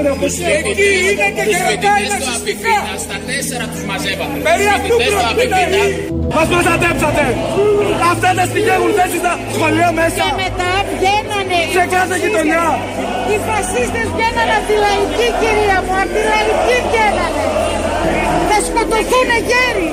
[0.00, 2.76] Εκεί είναι και χαιρετάει ναζιστικά.
[3.04, 4.36] Στα τέσσερα τους μαζεύατε.
[4.46, 5.60] Περί αυτού πρόκειται.
[6.36, 7.24] Μας προστατέψατε.
[8.12, 10.24] Αυτά δεν στοιχεύουν θέσεις στα σχολεία μέσα.
[10.28, 11.58] Και μετά βγαίνανε.
[11.76, 12.64] Σε κάθε γειτονιά.
[13.30, 15.94] Οι φασίστες βγαίνανε από τη λαϊκή κυρία μου.
[16.02, 17.44] Από τη λαϊκή βγαίνανε.
[18.48, 19.90] Θα σκοτωθούν γέροι.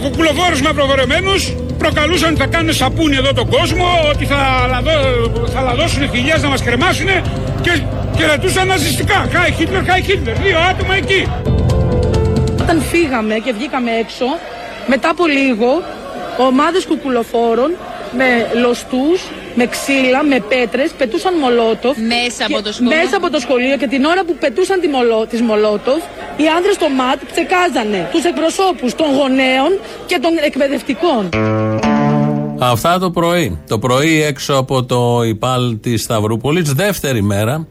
[0.00, 4.92] Κουκουλοφόρους μαυροβορεμένους προκαλούσαν ότι θα κάνουν σαπούνι εδώ τον κόσμο, ότι θα, λαδώ,
[5.54, 7.06] θα λαδώσουν φυγιές να μας κρεμάσουν
[7.60, 7.82] και
[8.16, 9.28] χαιρετούσαν ναζιστικά.
[9.32, 10.36] Χάι Χίτλερ, χάι Χίτλερ.
[10.36, 11.28] Δύο άτομα εκεί.
[12.60, 14.24] Όταν φύγαμε και βγήκαμε έξω,
[14.86, 15.82] μετά από λίγο,
[16.36, 17.70] ομάδες κουκουλοφόρων
[18.12, 19.20] με λοστούς,
[19.54, 21.96] με ξύλα, με πέτρες, πετούσαν μολότοφ.
[21.98, 22.96] Μέσα από το σχολείο.
[22.96, 26.02] Μέσα από το σχολείο και την ώρα που πετούσαν τη μολό, τις μολότοφ,
[26.42, 29.70] οι άνδρες στο ΜΑΤ ψεκάζανε τους εκπροσώπους των γονέων
[30.06, 31.28] και των εκπαιδευτικών.
[32.58, 33.58] Αυτά το πρωί.
[33.68, 37.66] Το πρωί έξω από το ΙΠΑΛ της Σταυρούπολης, δεύτερη μέρα,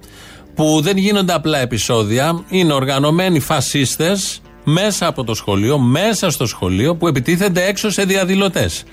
[0.55, 6.95] που δεν γίνονται απλά επεισόδια, είναι οργανωμένοι φασίστες μέσα από το σχολείο, μέσα στο σχολείο,
[6.95, 8.83] που επιτίθενται έξω σε διαδηλωτές.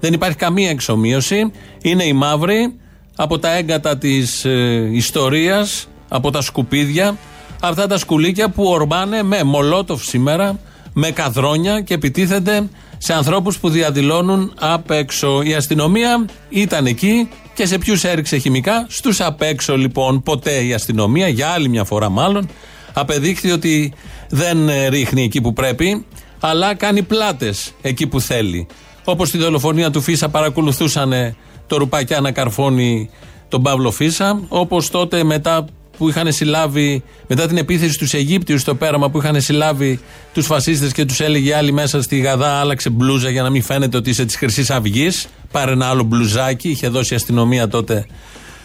[0.00, 1.52] Δεν υπάρχει καμία εξομοίωση.
[1.82, 2.74] Είναι οι μαύροι
[3.16, 7.16] από τα έγκατα της ε, ιστορίας, από τα σκουπίδια,
[7.64, 10.58] αυτά τα σκουλίκια που ορμάνε με μολότοφ σήμερα,
[10.92, 12.68] με καδρόνια και επιτίθενται
[12.98, 15.42] σε ανθρώπους που διαδηλώνουν απ' έξω.
[15.42, 20.74] Η αστυνομία ήταν εκεί και σε ποιους έριξε χημικά; Στους απ' έξω λοιπόν ποτέ η
[20.74, 22.48] αστυνομία, για άλλη μια φορά μάλλον,
[22.92, 23.92] απεδείχθη ότι
[24.28, 26.06] δεν ε, ρίχνει εκεί που πρέπει,
[26.40, 28.66] αλλά κάνει πλάτες εκεί που θέλει.
[29.04, 31.36] Όπως στη δολοφονία του Φίσα παρακολουθούσαν
[31.66, 33.10] το ρουπακιά να καρφώνει
[33.48, 35.64] τον Παύλο Φίσα, όπως τότε μετά
[36.02, 40.00] που είχαν συλλάβει, μετά την επίθεση στους Αιγύπτιους στο πέραμα που είχαν συλλάβει
[40.32, 43.96] τους φασίστες και τους έλεγε άλλοι μέσα στη Γαδά, άλλαξε μπλούζα για να μην φαίνεται
[43.96, 45.26] ότι είσαι της Χρυσής Αυγής.
[45.52, 48.06] Πάρε ένα άλλο μπλουζάκι, είχε δώσει η αστυνομία τότε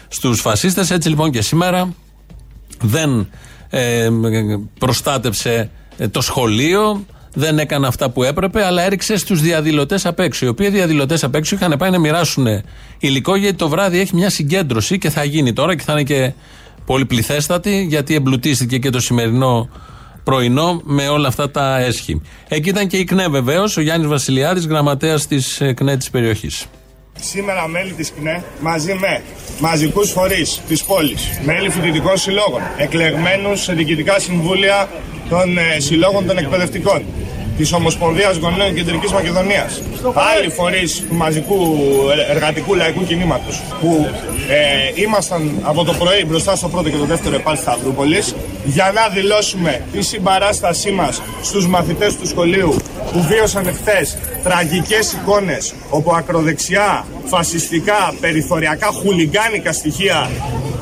[0.08, 0.90] στους φασίστες.
[0.90, 1.94] Έτσι λοιπόν και σήμερα
[2.82, 3.28] δεν
[3.70, 4.08] ε,
[4.78, 10.46] προστάτεψε ε, το σχολείο, δεν έκανε αυτά που έπρεπε, αλλά έριξε στους διαδηλωτές απ' έξω.
[10.46, 12.46] Οι οποίοι διαδηλωτές απ' έξω είχαν πάει να μοιράσουν
[12.98, 16.32] υλικό, γιατί το βράδυ έχει μια συγκέντρωση και θα γίνει τώρα και θα είναι και
[16.88, 19.68] πολυπληθέστατη, γιατί εμπλουτίστηκε και το σημερινό
[20.24, 22.22] πρωινό με όλα αυτά τα έσχη.
[22.48, 26.66] Εκεί ήταν και η ΚΝΕ βεβαίως, ο Γιάννης Βασιλιάδης, γραμματέας της ΚΝΕ της περιοχής.
[27.20, 29.22] Σήμερα μέλη της ΚΝΕ μαζί με
[29.60, 34.88] μαζικούς φορείς της πόλης, μέλη φοιτητικών συλλόγων, εκλεγμένους σε διοικητικά συμβούλια
[35.28, 37.02] των ε, συλλόγων των εκπαιδευτικών,
[37.58, 39.82] της Ομοσπονδίας Γονέων Κεντρικής Μακεδονίας.
[40.34, 41.76] Άλλοι φορείς του μαζικού
[42.30, 44.08] εργατικού λαϊκού κινήματος που
[44.48, 49.08] ε, ήμασταν από το πρωί μπροστά στο πρώτο και το δεύτερο επάλ Σταυρούπολης για να
[49.08, 52.76] δηλώσουμε τη συμπαράστασή μας στους μαθητές του σχολείου
[53.12, 54.06] που βίωσαν χθε
[54.42, 60.30] τραγικές εικόνες όπου ακροδεξιά, φασιστικά, περιθωριακά, χουλιγκάνικα στοιχεία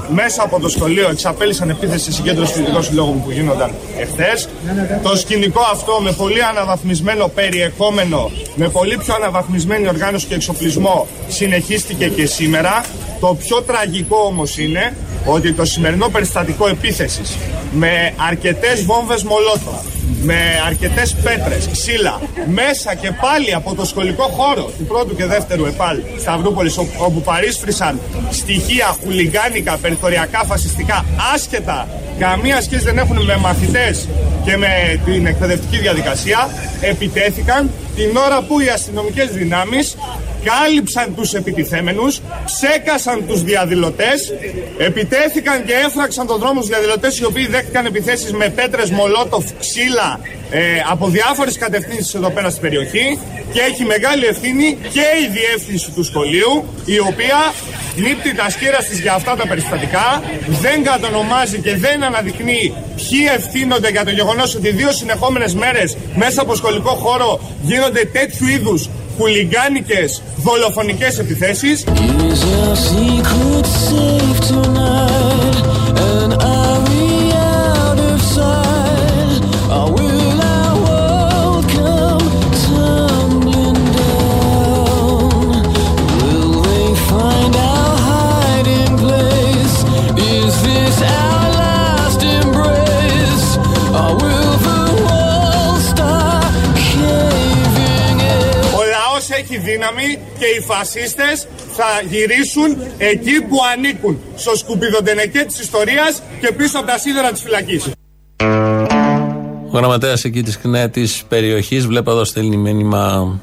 [0.08, 4.48] μέσα από το σχολείο εξαπέλυσαν επίθεση σε συγκέντρωση φοιτητικών συλλόγων που γίνονταν εχθές.
[5.02, 12.08] Το σκηνικό αυτό με πολύ αναβαθμισμένο περιεχόμενο, με πολύ πιο αναβαθμισμένη οργάνωση και εξοπλισμό συνεχίστηκε
[12.08, 12.84] και σήμερα.
[13.20, 14.96] Το πιο τραγικό όμως είναι
[15.26, 17.36] ότι το σημερινό περιστατικό επίθεσης
[17.72, 19.82] με αρκετές βόμβες μολότο,
[20.26, 25.64] με αρκετές πέτρες, ξύλα, μέσα και πάλι από το σχολικό χώρο του πρώτου και δεύτερου
[25.66, 28.00] ΕΠΑΛ Σταυρούπολης όπου παρίσφρησαν
[28.30, 31.04] στοιχεία χουλιγάνικα, περιθωριακά, φασιστικά,
[31.34, 31.88] άσχετα,
[32.18, 34.08] καμία σχέση δεν έχουν με μαθητές
[34.44, 36.48] και με την εκπαιδευτική διαδικασία,
[36.80, 39.96] επιτέθηκαν την ώρα που οι αστυνομικές δυνάμεις
[40.44, 44.32] κάλυψαν τους επιτιθέμενους, ψέκασαν τους διαδηλωτές,
[44.78, 50.20] επιτέθηκαν και έφραξαν τον δρόμο στους διαδηλωτές οι οποίοι δέχτηκαν επιθέσεις με πέτρες, μολότοφ, ξύλα
[50.50, 50.60] ε,
[50.90, 53.18] από διάφορες κατευθύνσεις εδώ πέρα στην περιοχή.
[53.52, 57.38] Και έχει μεγάλη ευθύνη και η διεύθυνση του σχολείου η οποία
[57.96, 60.22] νύπτει τα σκύρα της για αυτά τα περιστατικά,
[60.60, 66.42] δεν κατονομάζει και δεν αναδεικνύει ποιοι ευθύνονται για το γεγονός ότι δύο συνεχόμενες μέρες μέσα
[66.42, 71.84] από σχολικό χώρο γίνονται τέτοιου είδους χουλιγκάνικες δολοφονικές επιθέσεις;
[99.76, 101.46] Δύναμη και οι φασίστες
[101.78, 107.42] θα γυρίσουν εκεί που ανήκουν, στο σκουπιδοντενεκέ της ιστορίας και πίσω από τα σίδερα της
[107.42, 107.84] φυλακής.
[109.70, 113.34] Ο γραμματέας εκεί της ΚΝΕ της περιοχής, βλέπω εδώ στέλνει μήνυμα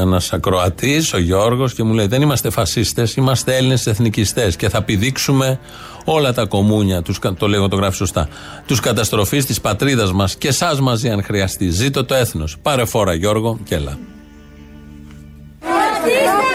[0.00, 4.82] ένας ακροατής, ο Γιώργος, και μου λέει: Δεν είμαστε φασίστες, είμαστε Έλληνες εθνικιστές και θα
[4.82, 5.58] πηδήξουμε
[6.04, 8.28] όλα τα κομμούνια, τους, το λέγω το γράφει σωστά,
[8.66, 11.70] τους καταστροφής της πατρίδας μας και εσάς μαζί, αν χρειαστεί.
[11.70, 12.56] Ζήτω το έθνος.
[12.62, 13.98] Πάρε φόρα, Γιώργο, και έλα.
[16.08, 16.51] Είναι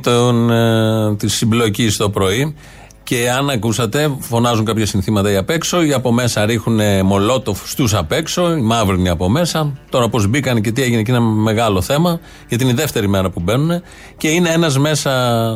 [0.00, 2.54] στιγμή των, ε, της συμπλοκής το πρωί
[3.02, 7.94] και αν ακούσατε, φωνάζουν κάποια συνθήματα οι απ' έξω, οι από μέσα ρίχνουν μολότοφ στους
[7.94, 9.72] απ' έξω, οι μαύροι από μέσα.
[9.90, 13.30] Τώρα πώς μπήκαν και τι έγινε και είναι μεγάλο θέμα, γιατί είναι η δεύτερη μέρα
[13.30, 13.82] που μπαίνουν.
[14.16, 15.10] Και είναι ένας μέσα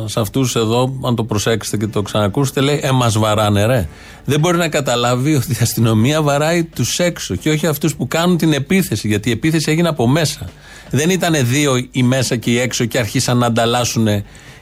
[0.07, 3.87] σε αυτούς εδώ, αν το προσέξετε και το ξανακούσετε, λέει Ε, μας βαράνε, ρε.
[4.25, 8.37] Δεν μπορεί να καταλάβει ότι η αστυνομία βαράει τους έξω και όχι αυτούς που κάνουν
[8.37, 10.49] την επίθεση, γιατί η επίθεση έγινε από μέσα.
[10.89, 14.07] Δεν ήταν δύο οι μέσα και οι έξω και αρχίσαν να ανταλλάσσουν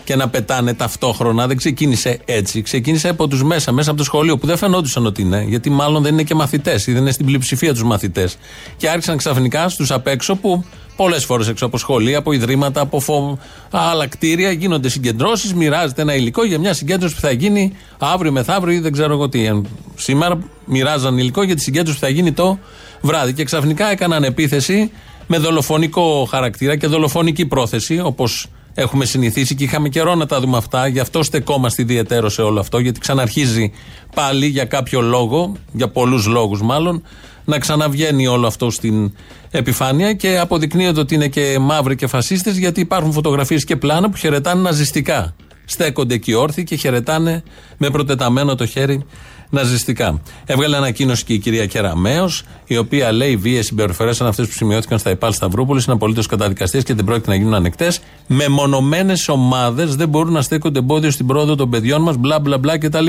[0.04, 1.48] και να πετάνε ταυτόχρονα.
[1.48, 2.62] Δεν ξεκίνησε έτσι.
[2.62, 6.04] Ξεκίνησε από τους μέσα, μέσα από το σχολείο που δεν φαινόντουσαν ότι είναι, γιατί μάλλον
[6.04, 8.38] δεν είναι και μαθητές ή δεν είναι στην πλειοψηφία τους μαθητές.
[8.78, 10.66] Και άρχισαν ξαφνικά στους απ' έξω που
[10.96, 13.40] πολλές φορές έξω από σχολεία, από ιδρύματα, από φο...
[13.72, 18.76] άλλα κτίρια γίνονται συγκεντρώσεις, μοιράζεται ένα υλικό για μια συγκέντρωση που θα γίνει αύριο μεθαύριο
[18.76, 19.50] ή δεν ξέρω εγώ τι.
[19.96, 22.60] Σήμερα μοιράζαν υλικό για τη συγκέντρωση που θα γίνει το
[23.02, 23.34] βράδυ.
[23.34, 24.92] Και ξαφνικά έκαναν επίθεση
[25.28, 30.58] με δολοφονικό χαρακτήρα και δολοφονική πρόθεση, όπως έχουμε συνηθίσει και είχαμε καιρό να τα δούμε
[30.58, 30.88] αυτά.
[30.88, 33.72] Γι' αυτό στεκόμαστε ιδιαίτερο σε όλο αυτό, γιατί ξαναρχίζει
[34.16, 37.04] πάλι για κάποιο λόγο, για πολλούς λόγους μάλλον,
[37.46, 39.14] να ξαναβγαίνει όλο αυτό στην
[39.52, 44.18] επιφάνεια και αποδεικνύεται ότι είναι και μαύροι και φασίστες, γιατί υπάρχουν φωτογραφίες και πλάνα που
[44.18, 45.36] χαιρετάνε ναζιστικά.
[45.66, 47.44] Στέκονται εκεί όρθιοι και χαιρετάνε
[47.78, 49.06] με προτεταμένο το χέρι
[49.54, 50.22] ναζιστικά.
[50.46, 52.30] Έβγαλε ανακοίνωση και η κυρία Κεραμέο,
[52.66, 56.84] η οποία λέει βίαιε συμπεριφορές σαν αυτές που σημειώθηκαν στα ΕΠΑΛ Σταυρούπολης είναι απολύτως καταδικαστές
[56.84, 58.00] και δεν πρόκειται να γίνουν ανεκτές.
[58.28, 62.78] Μεμονωμένες ομάδες δεν μπορούν να στέκονται εμπόδιο στην πρόοδο των παιδιών μας, μπλα μπλα μπλα
[62.78, 63.06] κτλ.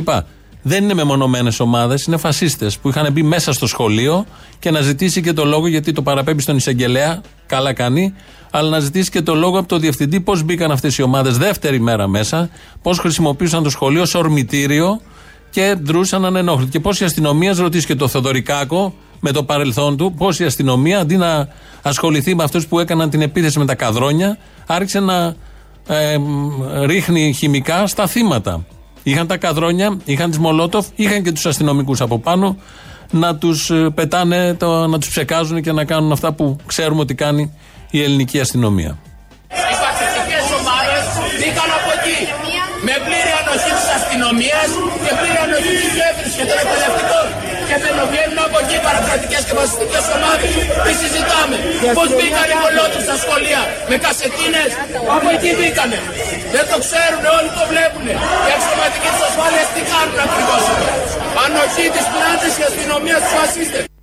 [0.67, 4.27] Δεν είναι μεμονωμένες ομάδες, είναι φασίστες που είχαν μπει μέσα στο σχολείο
[4.59, 8.15] και να ζητήσει και το λόγο, γιατί το παραπέμπει στον εισαγγελέα, καλά κάνει,
[8.51, 11.81] αλλά να ζητήσει και το λόγο από το διευθυντή πώς μπήκαν αυτές οι ομάδες δεύτερη
[11.81, 12.51] μέρα μέσα,
[12.83, 15.01] πώς χρησιμοποίησαν το σχολείο ως ορμητήριο
[15.55, 16.71] και δρούσαν ανενόχλητοι.
[16.71, 20.99] Και πώ η αστυνομία, ρωτήσει και το Θεοδωρικάκο με το παρελθόν του, πώ η αστυνομία
[20.99, 21.49] αντί να
[21.83, 25.35] ασχοληθεί με αυτούς που έκαναν την επίθεση με τα καδρόνια, άρχισε να
[25.89, 26.17] ε,
[26.85, 28.65] ρίχνει χημικά στα θύματα.
[29.03, 32.57] Είχαν τα καδρόνια, είχαν τις Μολότοφ, είχαν και τους αστυνομικούς από πάνω
[33.11, 37.15] να τους ε, πετάνε, το, να τους ψεκάζουν και να κάνουν αυτά που ξέρουμε ότι
[37.15, 37.53] κάνει
[37.91, 38.99] η ελληνική αστυνομία.
[39.51, 40.35] αστυνομία και
[41.35, 42.44] πλήρη ανοχή τη
[45.99, 47.27] διεύθυνση και των εκπαιδευτικών.
[47.69, 47.77] Και
[48.11, 50.51] βγαίνουν από εκεί παρακρατικέ και βασιστικέ ομάδες.
[50.85, 51.57] Τι συζητάμε;
[51.99, 54.71] Πώς μπήκαν οι κολότου στα σχολεία; Με κασετίνες;
[55.17, 55.99] Από εκεί μπήκανε.
[56.55, 58.07] Δεν το ξέρουν, όλοι το βλέπουν.
[58.47, 60.95] Οι αξιωματικοί της ασφάλειας τι κάνουν ακριβώς; Εδώ.
[61.45, 63.94] Ανοχή της πλάτη και αστυνομίας του φασίστες.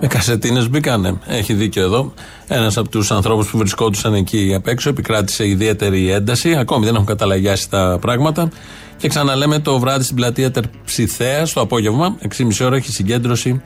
[0.00, 1.18] Με κασετίνες μπήκανε.
[1.26, 2.12] Έχει δίκιο εδώ.
[2.48, 6.56] Ένας από τους ανθρώπους που βρισκόντουσαν εκεί απ' έξω επικράτησε ιδιαίτερη ένταση.
[6.56, 8.48] Ακόμη δεν έχουν καταλαγιάσει τα πράγματα.
[8.96, 13.62] Και ξαναλέμε το βράδυ στην πλατεία Τερψιθέα, το απόγευμα, 6.30 ώρα έχει συγκέντρωση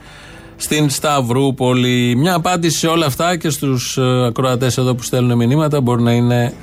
[0.56, 2.16] στην Σταυρούπολη.
[2.16, 6.12] Μια απάντηση σε όλα αυτά και στους ε, ακροατές εδώ που στέλνουν μηνύματα μπορεί να
[6.12, 6.54] είναι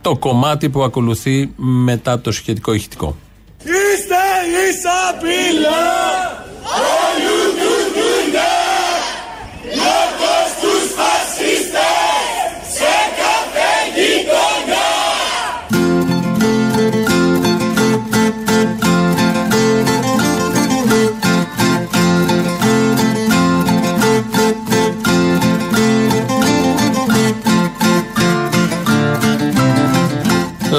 [0.00, 3.16] το κομμάτι που ακολουθεί μετά το σχετικό ηχητικό.
[3.58, 4.14] Είστε
[4.70, 5.18] ίσα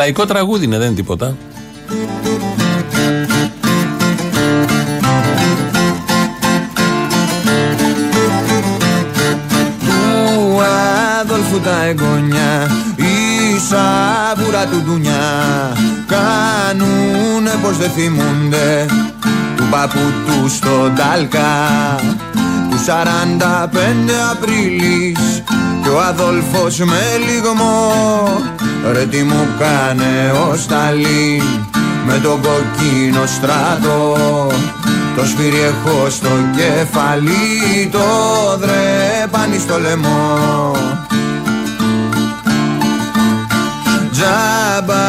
[0.06, 1.36] Λαϊκό τραγούδι είναι, δεν είναι τίποτα.
[9.80, 10.62] Του
[11.22, 18.86] Αδόλφου τα εγγονιά η σαβούρα του ντουνιά κάνουνε πως δεν θυμούνται
[19.58, 21.66] του παππού του στον Ταλκά
[22.70, 23.42] του 45
[24.32, 25.44] Απρίλης
[25.84, 27.94] και ο Αδόλφος με λιγμό
[28.92, 31.44] ρε τι μου κάνε ο Σταλίν
[32.06, 34.18] με τον κοκκίνο στράτο
[35.16, 38.00] το σφύρι έχω στο κεφάλι το
[38.58, 40.72] δρέπανι στο λαιμό.
[44.12, 45.04] Τζάμπα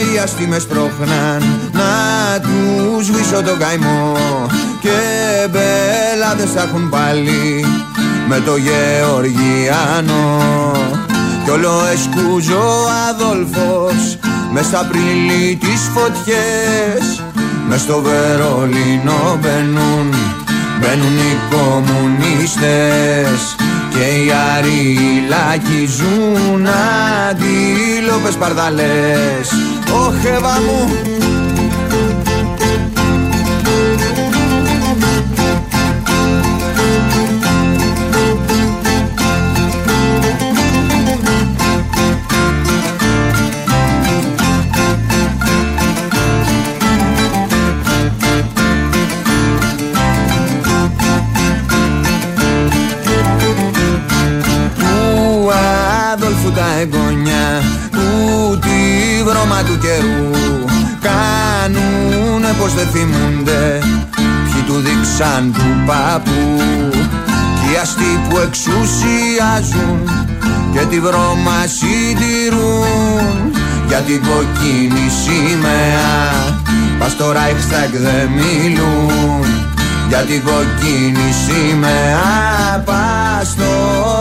[0.00, 4.16] οι αστήμες πρόχναν να τους σβήσω τον καημό.
[4.80, 4.90] Και
[5.50, 7.66] μπελάδες θα έχουν πάλι
[8.28, 10.40] με το Γεωργιάνο
[11.46, 12.64] κι όλο εσκούζω
[13.08, 14.18] Αδόλφος
[14.52, 17.22] μες στα πριλή τις φωτιές.
[17.68, 20.14] Μες στο Βερολίνο μπαίνουν
[20.80, 23.56] Μπαίνουν οι κομμουνίστες
[23.90, 26.66] Και οι αριλάκοι ζουν
[27.30, 29.52] Αντίλοπες παρδαλές.
[29.92, 30.14] Ωχ
[30.66, 30.90] μου
[56.80, 58.68] εγγονιά Ούτε
[59.24, 60.30] βρώμα του καιρού
[61.06, 63.78] Κάνουνε πως δεν θυμούνται.
[64.44, 66.60] Ποιοι του δείξαν του παππού
[67.34, 70.26] Κι οι αστεί που εξουσιάζουν
[70.72, 73.52] Και τη βρώμα συντηρούν.
[73.88, 76.54] Για την κοκκίνη σημαία
[76.98, 79.46] Πας στο Reichstag δεν μιλούν.
[80.08, 82.84] Για την κοκκίνη σημαία
[83.36, 83.64] Πας στο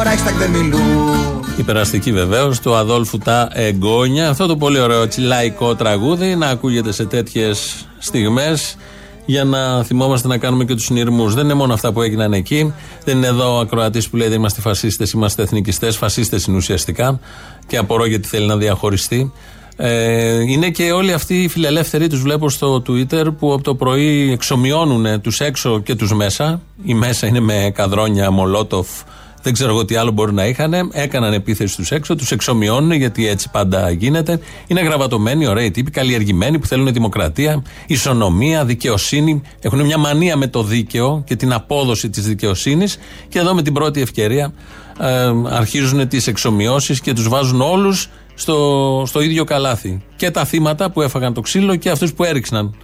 [0.04, 4.30] Reichstag δεν μιλούν η περαστική βεβαίως του Αδόλφου Τα Εγγόνια.
[4.30, 8.78] Αυτό το πολύ ωραίο λαϊκό τραγούδι να ακούγεται σε τέτοιες στιγμές
[9.26, 11.34] για να θυμόμαστε να κάνουμε και τους συνειρμούς.
[11.34, 12.74] Δεν είναι μόνο αυτά που έγιναν εκεί.
[13.04, 15.98] Δεν είναι εδώ ο ακροατής που λέει δεν είμαστε φασίστες, είμαστε εθνικιστές.
[15.98, 17.20] Φασίστες είναι ουσιαστικά
[17.68, 19.32] και απορώ γιατί θέλει να διαχωριστεί.
[19.78, 24.32] Ε, είναι και όλοι αυτοί οι φιλελεύθεροι, τους βλέπω στο Twitter, που από το πρωί
[24.32, 26.62] εξομοιώνουν τους έξω και τους μέσα.
[26.84, 28.88] Η μέσα είναι με καδρόνια, μολότοφ,
[29.46, 30.90] δεν ξέρω εγώ τι άλλο μπορεί να είχαν.
[30.92, 34.40] Έκαναν επίθεση στου έξω, τους εξομοιώνουν γιατί έτσι πάντα γίνεται.
[34.68, 39.42] Είναι γραβατωμένοι, ωραίοι τύποι, καλλιεργημένοι που θέλουν δημοκρατία, ισονομία, δικαιοσύνη.
[39.62, 42.98] Έχουν μια μανία με το δίκαιο και την απόδοση της δικαιοσύνης.
[43.30, 44.54] Και εδώ με την πρώτη ευκαιρία
[45.00, 50.04] ε, αρχίζουν τις εξομοιώσεις και τους βάζουν όλους στο, στο ίδιο καλάθι.
[50.16, 52.76] Και τα θύματα που έφαγαν το ξύλο και αυτούς που έριξαν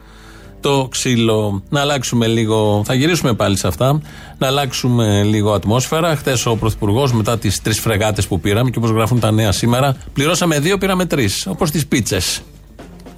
[0.62, 1.63] το ξύλο.
[1.70, 4.01] Να αλλάξουμε λίγο, θα γυρίσουμε πάλι σε αυτά,
[4.38, 6.15] να αλλάξουμε λίγο ατμόσφαιρα.
[6.15, 9.96] Χθες ο Πρωθυπουργός, μετά τις τρεις φρεγάτες που πήραμε και όπως γράφουν τα νέα σήμερα,
[10.13, 11.48] πληρώσαμε δύο, πήραμε τρεις.
[11.48, 12.41] Όπως τις πίτσες.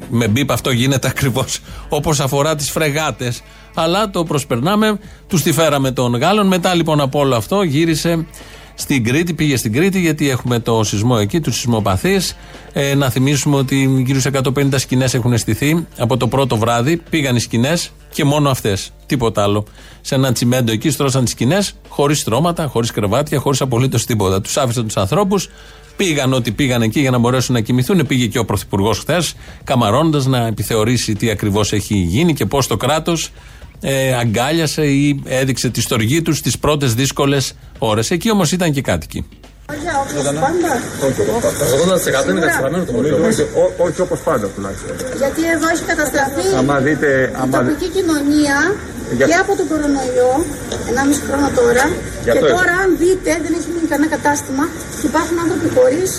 [0.10, 1.60] Με μπίπ αυτό γίνεται ακριβώς
[1.90, 3.42] όπως αφορά τις φρεγάτες.
[3.74, 6.48] Αλλά το προσπερνάμε, τους τη φέραμε των Γάλλων.
[6.48, 8.26] Μετά λοιπόν από όλο αυτό γύρισε
[8.76, 9.34] στην Κρήτη.
[9.34, 12.36] Πήγε στην Κρήτη γιατί έχουμε το σεισμό εκεί, τους σεισμοπαθείς.
[12.74, 16.98] Ε, να θυμίσουμε ότι γύρω σε 150 σκηνές έχουν στηθεί από το πρώτο βράδυ.
[17.10, 18.92] Πήγαν οι σκηνές και μόνο αυτές.
[19.06, 19.66] Τίποτα άλλο.
[20.02, 24.42] Σε ένα τσιμέντο εκεί στρώσαν τις σκηνές, χωρίς στρώματα, χωρίς κρεβάτια, χωρίς απολύτως τίποτα.
[24.42, 25.50] Τους άφησαν τους ανθρώπους,
[25.98, 28.06] πήγαν ό,τι πήγαν εκεί για να μπορέσουν να κοιμηθούν.
[28.08, 32.78] Πήγε και ο Πρωθυπουργός χθες, καμαρώντα να επιθεωρήσει τι ακριβώς έχει γίνει και πώς το
[32.78, 33.32] κράτος
[33.86, 38.12] ε, αγκάλιασε ή έδειξε τη στοργή τους στις πρώτες δύσκολες ώρες.
[38.12, 39.26] Εκεί όμως ήταν και κάτοικοι.
[43.78, 44.96] Όχι όπω πάντα τουλάχιστον.
[45.22, 48.58] Γιατί εδώ έχει καταστραφεί η τοπική κοινωνία
[49.30, 50.32] και από τον κορονοϊό,
[50.90, 51.86] 1,5 χρόνο τώρα.
[52.26, 54.64] Και τώρα, αν δείτε, δεν έχει μείνει κανένα κατάστημα
[55.00, 56.10] και υπάρχουν άνθρωποι χωρίς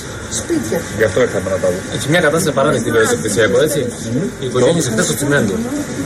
[0.41, 0.79] σπίτια.
[1.01, 1.83] Γι' αυτό ήρθαμε να τα δούμε.
[1.97, 3.81] Έχει μια κατάσταση απαράδεκτη βέβαια σε πλησιακό, έτσι.
[4.43, 5.55] Οι οικογένειες χτε στο τσιμέντο.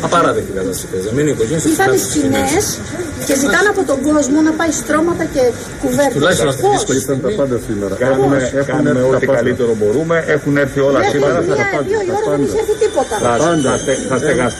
[0.07, 0.85] Απαράδεκτη κατάσταση.
[1.17, 1.93] Μείνει η οικογένεια στο τσιμέντο.
[1.93, 2.65] Ήρθαν σκηνές
[3.27, 5.43] και ζητάνε από τον κόσμο να πάει στρώματα και
[5.83, 6.17] κουβέρτες.
[6.19, 7.95] Τουλάχιστον αυτή τη Ήταν τα πάντα σήμερα.
[8.05, 10.25] Κάνουμε, κάνουμε ό,τι καλύτερο μπορούμε.
[10.27, 11.41] Έχουν έρθει όλα σήμερα.
[11.41, 13.15] Δύο η ώρα δεν έχει έρθει τίποτα.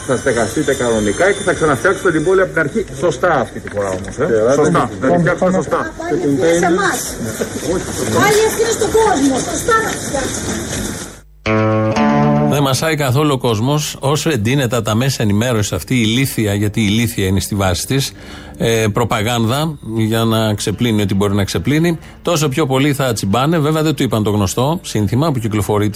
[0.07, 2.85] Θα στεγαστείτε κανονικά και θα ξαναφτιάξετε την πόλη από την αρχή.
[2.99, 4.13] Σωστά αυτή τη φορά όμως.
[4.55, 4.89] Σωστά.
[5.01, 5.93] Θα την φτιάξουμε σωστά.
[5.97, 6.19] Πάλι
[6.59, 6.99] σε εμάς.
[8.21, 9.35] Πάλι ευθύνη στον κόσμο.
[9.49, 10.88] Σωστά να φτιάξουμε.
[12.69, 16.85] Δεν μασάει καθόλου ο κόσμος, όσο εντείνεται τα μέσα ενημέρωσης αυτή η ηλίθια, γιατί η
[16.87, 18.11] ηλίθια είναι στη βάση της,
[18.57, 23.59] ε, προπαγάνδα για να ξεπλύνει ό,τι μπορεί να ξεπλύνει, τόσο πιο πολύ θα τσιμπάνε.
[23.59, 25.91] Βέβαια δεν του είπαν το γνωστό σύνθημα που κυκλοφορεί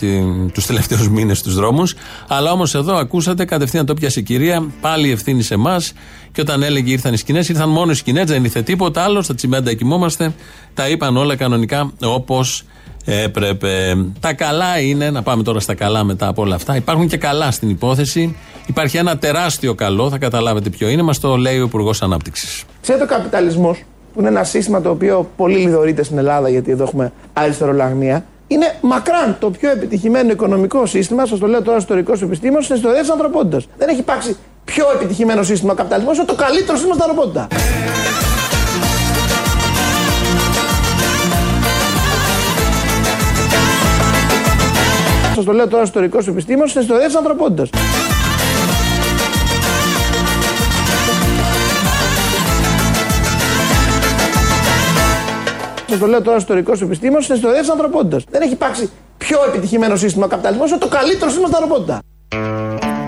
[0.53, 1.95] τους τελευταίους μήνες στους δρόμους.
[2.27, 5.93] Αλλά όμως εδώ ακούσατε κατευθείαν το πιασε η κυρία, πάλι ευθύνη σε εμάς.
[6.31, 9.21] Και όταν έλεγε ήρθαν οι σκηνές, ήρθαν μόνο οι σκηνές, δεν ήρθε τίποτα άλλο.
[9.21, 10.33] Στα τσιμέντα κοιμόμαστε.
[10.73, 12.63] Τα είπαν όλα κανονικά όπως
[13.05, 13.97] έπρεπε.
[14.19, 16.75] Τα καλά είναι, να πάμε τώρα στα καλά μετά από όλα αυτά.
[16.75, 18.35] Υπάρχουν και καλά στην υπόθεση.
[18.65, 22.63] Υπάρχει ένα τεράστιο καλό, θα καταλάβετε ποιο είναι, μας το λέει ο Υπουργός Ανάπτυξης.
[22.81, 23.83] Ξέρετε, ο καπιταλισμός,
[24.13, 28.75] που είναι ένα σύστημα το οποίο πολύ λιδωρείται στην Ελλάδα, γιατί εδώ έχουμε αριστερολαγνία, είναι
[28.81, 33.09] μακράν το πιο επιτυχημένο οικονομικό σύστημα, σας το λέω τώρα ιστορικό επιστήμο, στην ιστορία της
[33.09, 33.67] ανθρωπότητας.
[33.77, 37.47] Δεν έχει υπάρξει πιο επιτυχημένο σύστημα ο καπιταλισμός, είναι το καλύτερο σύστημα στην ανθρωπότητα.
[45.43, 47.69] Σα το λέω τώρα ιστορικό επιστήμο στην ιστορία τη ανθρωπότητας.
[55.89, 58.23] Σα το λέω τώρα ιστορικό επιστήμο στην ιστορία τη ανθρωπότητας.
[58.29, 61.99] Δεν έχει υπάρξει πιο επιτυχημένο σύστημα καπιταλισμός, είναι το καλύτερο σύστημα στην ανθρωπότητα.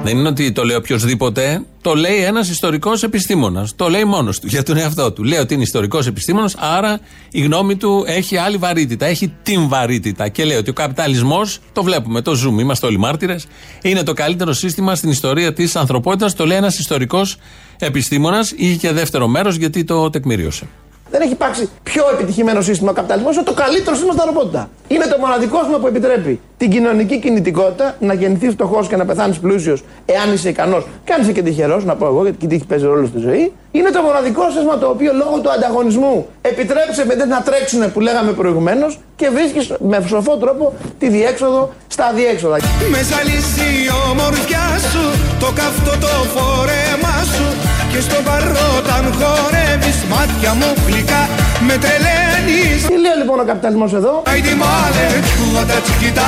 [0.05, 1.61] Δεν είναι ότι το λέει οποιοδήποτε.
[1.81, 3.75] Το λέει ένας ιστορικός επιστήμονας.
[3.75, 5.23] Το λέει μόνος του για τον εαυτό του.
[5.23, 6.99] Λέει ότι είναι ιστορικός επιστήμονας, άρα
[7.31, 9.05] η γνώμη του έχει άλλη βαρύτητα.
[9.05, 10.27] Έχει την βαρύτητα.
[10.27, 13.47] Και λέει ότι ο καπιταλισμός, το βλέπουμε, το ζούμε, είμαστε όλοι μάρτυρες,
[13.81, 16.33] είναι το καλύτερο σύστημα στην ιστορία της ανθρωπότητας.
[16.33, 17.37] Το λέει ένας ιστορικός
[17.79, 18.51] επιστήμονας.
[18.51, 20.67] Είχε και δεύτερο μέρος γιατί το τεκμηρίωσε.
[21.09, 24.69] Δεν έχει υπάρξει πιο επιτυχημένο σύστημα καπιταλισμός, είναι το καλύτερο σύστημα στην ανθρωπότητα.
[24.87, 29.35] Είναι το μοναδικό σύστημα που επιτρέπει την κοινωνική κινητικότητα να γεννηθεί φτωχός και να πεθάνει
[29.41, 32.65] πλούσιος, εάν είσαι ικανός και αν είσαι και τυχερός, να πω εγώ, γιατί η τύχη
[32.65, 33.53] παίζει ρόλο στη ζωή.
[33.77, 37.99] Είναι το μοναδικό σύστημα το οποίο λόγω του ανταγωνισμού επιτρέπει σε παιδί να τρέξουν που
[37.99, 42.57] λέγαμε προηγουμένως και βρίσκεις με σοφό τρόπο τη διέξοδο στα διέξοδα.
[42.91, 45.03] Με ζαλίζει η ομορφιά σου,
[45.39, 47.47] το καυτό το φόρεμά σου
[47.91, 52.79] και στο παρόταν χορεύεις μάτια μου γλυκά με τρελαίνεις.
[52.89, 56.27] Τι λέει λοιπόν ο καπιταλισμός εδώ; Αϊτι μάλε τσικούγατα τσικιτά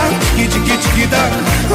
[0.49, 1.23] τσικι τσικιτά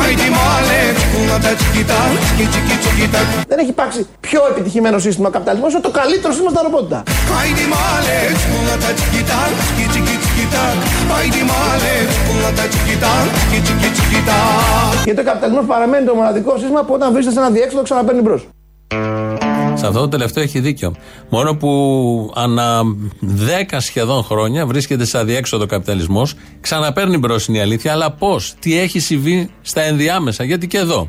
[0.02, 2.00] Αϊτι μάλε τσικούγατα τσικιτά
[2.36, 6.98] τσικι τσικιτά Δεν έχει υπάρξει πιο επιτυχημένο σύστημα καπιταλισμός είναι το καλύτερο σύστημα στην ανθρωπότητα
[7.38, 9.40] Αϊτι μάλε τσικούγατα τσικιτά
[9.90, 10.64] τσικι τσικιτά
[11.16, 13.14] Αϊτι μάλε τσικούγατα τσικιτά
[13.64, 14.40] τσικι τσικιτά
[15.06, 18.42] Γιατί ο καπιταλισμός παραμένει το μοναδικό σύστημα που όταν βρίσκεται σε ένα διέξοδο ξαναπαίρνει μπρος
[19.74, 20.94] σε αυτό το τελευταίο έχει δίκιο.
[21.28, 22.82] Μόνο που ανά
[23.70, 28.98] 10 σχεδόν χρόνια βρίσκεται σε αδιέξοδο καπιταλισμός, ξαναπαίρνει μπρος η αλήθεια, αλλά πώς, τι έχει
[28.98, 31.08] συμβεί στα ενδιάμεσα, γιατί και εδώ.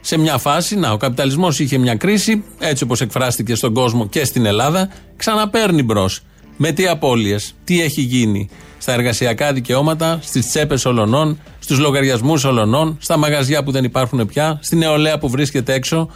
[0.00, 4.24] Σε μια φάση, να, ο καπιταλισμός είχε μια κρίση, έτσι όπως εκφράστηκε στον κόσμο και
[4.24, 6.20] στην Ελλάδα, ξαναπαίρνει μπρος.
[6.56, 8.48] Με τι απώλειες, τι έχει γίνει
[8.78, 14.58] στα εργασιακά δικαιώματα, στις τσέπες ολονών, στους λογαριασμούς ολονών, στα μαγαζιά που δεν υπάρχουν πια,
[14.62, 16.10] στην νεολαία που βρίσκεται έξω,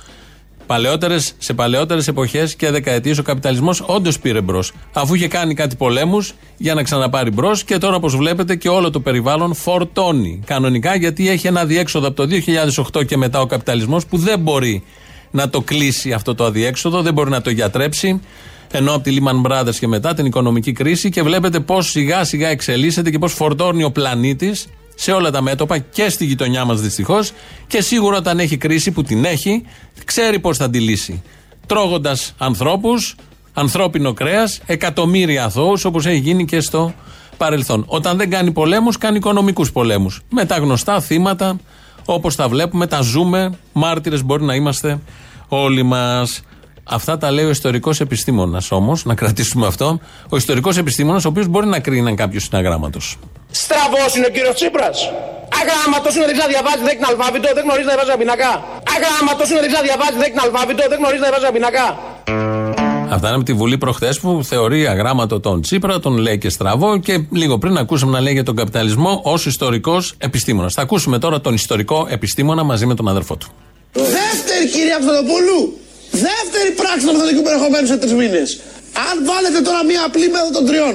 [0.69, 4.73] Παλαιότερες, σε παλαιότερες εποχές και δεκαετίες ο καπιταλισμός όντως πήρε μπρος.
[4.93, 8.91] Αφού είχε κάνει κάτι πολέμους για να ξαναπάρει μπρος και τώρα όπως βλέπετε και όλο
[8.91, 10.41] το περιβάλλον φορτώνει.
[10.45, 12.29] Κανονικά γιατί έχει ένα αδιέξοδο από το
[12.99, 14.83] 2008 και μετά ο καπιταλισμός που δεν μπορεί
[15.31, 18.21] να το κλείσει αυτό το αδιέξοδο, δεν μπορεί να το γιατρέψει.
[18.71, 22.49] Ενώ από τη Lehman Brothers και μετά την οικονομική κρίση και βλέπετε πώς σιγά σιγά
[22.49, 24.67] εξελίσσεται και πώς φορτώνει ο πλανήτης
[25.01, 27.33] σε όλα τα μέτωπα και στη γειτονιά μας δυστυχώς
[27.67, 29.65] και σίγουρα όταν έχει κρίση που την έχει,
[30.05, 31.23] ξέρει πώς θα τη λύσει.
[31.67, 33.15] Τρώγοντας ανθρώπους,
[33.53, 36.95] ανθρώπινο κρέας, εκατομμύρια αθώους όπως έχει γίνει και στο
[37.37, 37.85] παρελθόν.
[37.87, 40.21] Όταν δεν κάνει πολέμους, κάνει οικονομικούς πολέμους.
[40.31, 41.57] Με τα γνωστά θύματα,
[42.05, 45.01] όπως τα βλέπουμε, τα ζούμε, μάρτυρες μπορεί να είμαστε
[45.49, 46.41] όλοι μας.
[46.85, 50.01] Αυτά τα λέει ο ιστορικός επιστήμονας όμως, να κρατήσουμε αυτό.
[50.29, 52.41] Ο ιστορικός επιστήμονας, ο οποίος μπορεί να κρίνει αν κάποιο
[53.49, 53.65] είναι αγράμματο.
[53.65, 54.99] Στραβός είναι ο κύριος Τσίπρας.
[55.61, 58.53] Αγράμματος είναι δεν διαβάζει δέκνα αλφάβητο, δεν γνωρίζεις να διαβάζει πινακά.
[58.95, 61.87] Αγράμματος είναι δεν διαβάζει δέκνα αλφάβητο, δεν γνωρίζεις να διαβάζει πινακά.
[63.15, 66.91] Αυτά είναι από τη Βουλή προχθές που θεωρεί αγράμματο τον Τσίπρα, τον λέει και στραβό
[67.07, 70.75] και λίγο πριν ακούσαμε να λέει για τον καπιταλισμό ως ιστορικός επιστήμονας.
[70.75, 73.49] Θα ακούσουμε τώρα τον ιστορικό επιστήμονα μαζί με τον αδερφό του.
[73.93, 75.79] Δεύτερη κυρία Αυτοδοπούλου,
[76.11, 78.61] δεύτερη πράξη του μεθοδικού περιεχομένου σε τρεις μήνες.
[79.11, 80.95] Αν βάλετε τώρα μία απλή μέθοδο των τριών,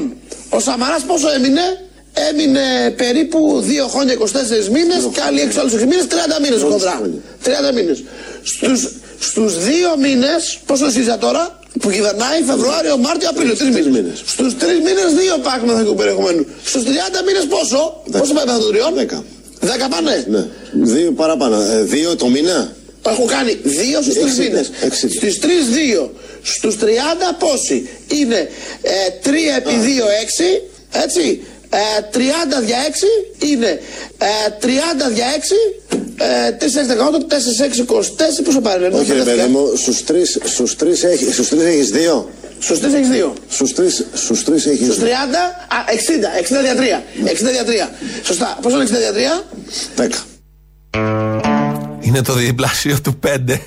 [0.50, 1.66] ο Σαμαράς πόσο έμεινε,
[2.14, 7.02] έμεινε περίπου 2 χρόνια 24 μήνες και άλλοι 6 άλλους 6 μήνες, 30 μήνες κοντρά.
[7.44, 8.04] 30 μήνες.
[8.44, 8.90] Στους
[9.28, 14.18] στους δύο μήνες, πόσο ΣΥΡΙΖΑ τώρα, που κυβερνάει Φεβρουάριο, Μάρτιο, Απρίλιο, τρεις μήνες.
[14.26, 16.46] Στους τρεις μήνες, δύο πάκου μεθοδικού περιεχομένου.
[16.64, 19.24] Στους 30 μήνες πόσο, πόσο πάει μεθοδο τριών, 10.
[19.60, 20.46] 10 πάνε; Ναι.
[20.94, 21.62] Δύο παραπάνω.
[21.62, 24.72] Ε, δύο το μήνα; Το έχω κάνει δύο στους τρεις μήνες.
[25.16, 26.14] Στις τρεις δύο.
[26.42, 26.86] Στους 30
[27.40, 28.50] πόσοι είναι
[28.82, 28.92] ε,
[29.24, 30.62] 3 επί 2 6.
[31.04, 31.44] Έτσι;
[32.12, 32.78] 30 ε, δια
[33.42, 33.80] 6 είναι
[34.62, 34.66] 30
[35.10, 36.66] ε, δια 6 Ε, 4-18,
[37.90, 41.90] 4-6-24, πόσο πάρει, Όχι, ρε παιδί μου, στους τρεις στους τρεις έχεις στους τρεις έχεις
[41.90, 42.30] δύο.
[42.60, 43.34] Στους τρεις έχεις δύο.
[43.50, 45.04] Στους τρεις στους τρεις έχεις Στους 30,
[45.68, 47.04] α, 60, 60 δια 3.
[47.26, 47.90] 60 δια 3.
[48.24, 48.58] Σωστά.
[48.62, 49.44] Πόσο είναι 60 δια 3?
[49.96, 51.63] 10.
[52.04, 53.60] Είναι το διπλάσιο του 5.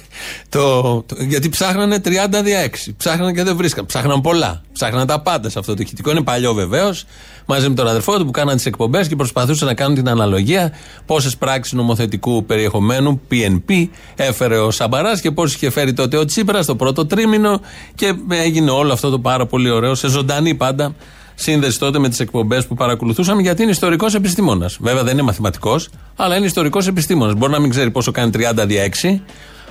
[0.48, 2.08] Το, το, γιατί ψάχνανε 30
[2.44, 2.92] δια 6.
[2.96, 3.86] Ψάχνανε και δεν βρίσκαν.
[3.86, 4.62] Ψάχναν πολλά.
[4.72, 6.10] Ψάχναν τα πάντα σε αυτό το ηχητικό.
[6.10, 7.04] Είναι παλιό βεβαίως.
[7.46, 10.72] Μαζί με τον αδερφό του που κάναν τις εκπομπές και προσπαθούσαν να κάνουν την αναλογία
[11.06, 16.64] πόσες πράξεις νομοθετικού περιεχομένου, PNP, έφερε ο Σαμπαράς και πόσε είχε φέρει τότε ο Τσίπρας
[16.64, 17.60] στο πρώτο τρίμηνο.
[17.94, 20.94] Και έγινε όλο αυτό το πάρα πολύ ωραίο, σε ζωντανή πάντα
[21.38, 24.78] σύνδεση τότε με τις εκπομπές που παρακολουθούσαμε, γιατί είναι ιστορικός επιστήμονας.
[24.80, 27.34] Βέβαια δεν είναι μαθηματικός, αλλά είναι ιστορικός επιστήμονας.
[27.34, 29.20] Μπορεί να μην ξέρει πόσο κάνει 30 δια 6,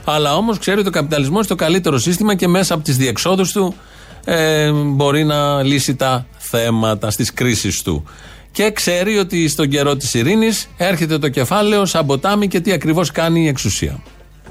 [0.06, 3.51] αλλά όμως ξέρει ότι ο καπιταλισμός είναι το καλύτερο σύστημα και μέσα από τις διεξόδους
[3.51, 3.75] του
[4.25, 8.04] ε, μπορεί να λύσει τα θέματα στις κρίσεις του.
[8.51, 13.12] Και ξέρει ότι στον καιρό της ειρήνης έρχεται το κεφάλαιο σαν ποτάμι και τι ακριβώς
[13.12, 13.99] κάνει η εξουσία.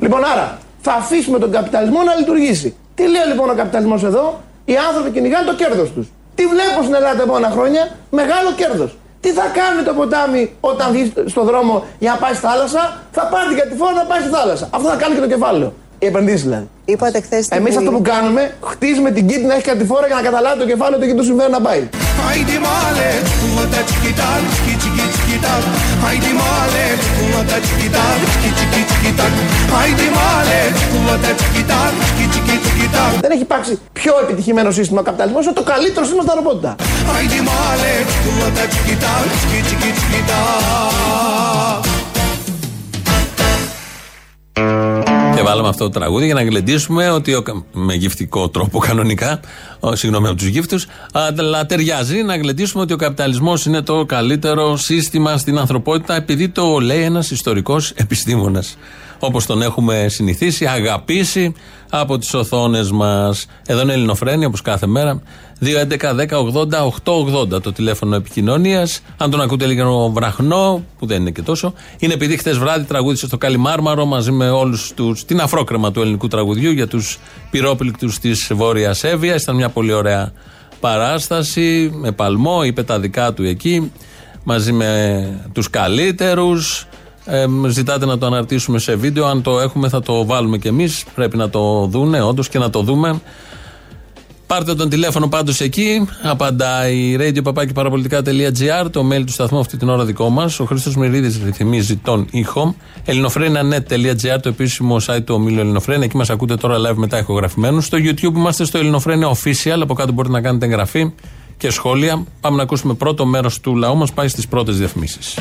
[0.01, 2.75] Λοιπόν, άρα θα αφήσουμε τον καπιταλισμό να λειτουργήσει.
[2.95, 6.07] Τι λέει λοιπόν ο καπιταλισμός εδώ, οι άνθρωποι κυνηγάνε το κέρδος τους.
[6.35, 8.91] Τι βλέπω στην Ελλάδα τα επόμενα χρόνια, μεγάλο κέρδος.
[9.21, 12.83] Τι θα κάνει το ποτάμι όταν βγει στον δρόμο για να πάει στη θάλασσα,
[13.17, 14.69] θα πάρει την κατηφόρα να πάει στη θάλασσα.
[14.77, 15.73] Αυτό θα κάνει και το κεφάλαιο.
[15.99, 16.67] Οι επενδύσεις δηλαδή.
[16.93, 20.59] Είπατε χθες Εμείς αυτό που κάνουμε, χτίζουμε την κήτη να έχει κατηφόρα για να καταλάβει
[20.65, 21.83] το κεφάλαιο ότι εκεί του συμβαίνει να πάει.
[33.21, 36.77] Δεν έχει υπάρξει πιο επιτυχημένο σύστημα καπιταλισμό, είναι το καλύτερο σύστημα στην ανθρωπότητα.
[45.35, 47.35] Και βάλαμε αυτό το τραγούδι για να γλεντήσουμε ότι.
[47.35, 49.41] Ο, με γυφτικό τρόπο κανονικά.
[49.81, 50.87] Ο, συγγνώμη από τους γύφτους.
[51.13, 56.79] Αλλά ταιριάζει να γλεντήσουμε ότι ο καπιταλισμός είναι το καλύτερο σύστημα στην ανθρωπότητα επειδή το
[56.79, 58.77] λέει ένας ιστορικός επιστήμονας.
[59.27, 61.55] Όπως τον έχουμε συνηθίσει, αγαπήσει
[61.91, 63.47] από τις οθόνες μας.
[63.67, 65.23] Εδώ είναι Ελληνοφρένια όπως κάθε μέρα.
[65.61, 69.01] 2.11.10.80.880 το τηλέφωνο επικοινωνίας.
[69.17, 73.27] Αν τον ακούτε λίγο βραχνό, που δεν είναι και τόσο, είναι επειδή χθες βράδυ τραγούδισε
[73.27, 75.25] στο Καλιμάρμαρο μαζί με όλους τους.
[75.25, 77.19] την αφρόκρεμα του ελληνικού τραγουδιού για τους
[77.51, 79.43] πυρόπληκτους της Βόρειας Εύβοιας.
[79.43, 80.33] Ήταν μια πολύ ωραία
[80.81, 83.93] παράσταση με παλμό, είπε τα δικά του εκεί,
[84.45, 86.87] μαζί με τους καλύτερους.
[87.25, 89.27] Ε, ζητάτε να το αναρτήσουμε σε βίντεο.
[89.27, 91.05] Αν το έχουμε, θα το βάλουμε κι εμείς.
[91.15, 93.21] Πρέπει να το δούνε, όντως και να το δούμε.
[94.47, 96.09] Πάρτε τον τηλέφωνο πάντως εκεί.
[96.23, 100.61] Απαντάει radio το mail του σταθμού αυτή την ώρα δικό μας.
[100.61, 102.75] Ο Χρήστος Μυρίδης ρυθμίζει τον ήχο.
[103.05, 106.05] ελληνοφρένα.net.gr, το επίσημο site του ομίλου Ελληνοφρένα.
[106.05, 107.85] Εκεί μας ακούτε τώρα live μετά ηχογραφημένους.
[107.85, 109.79] Στο YouTube είμαστε στο Ελληνοφρένα Official.
[109.81, 111.13] Από κάτω μπορείτε να κάνετε εγγραφή
[111.57, 112.25] και σχόλια.
[112.41, 114.13] Πάμε να ακούσουμε πρώτο μέρος του λαού μας.
[114.13, 115.39] Πάει στις πρώτες διαφημίσεις.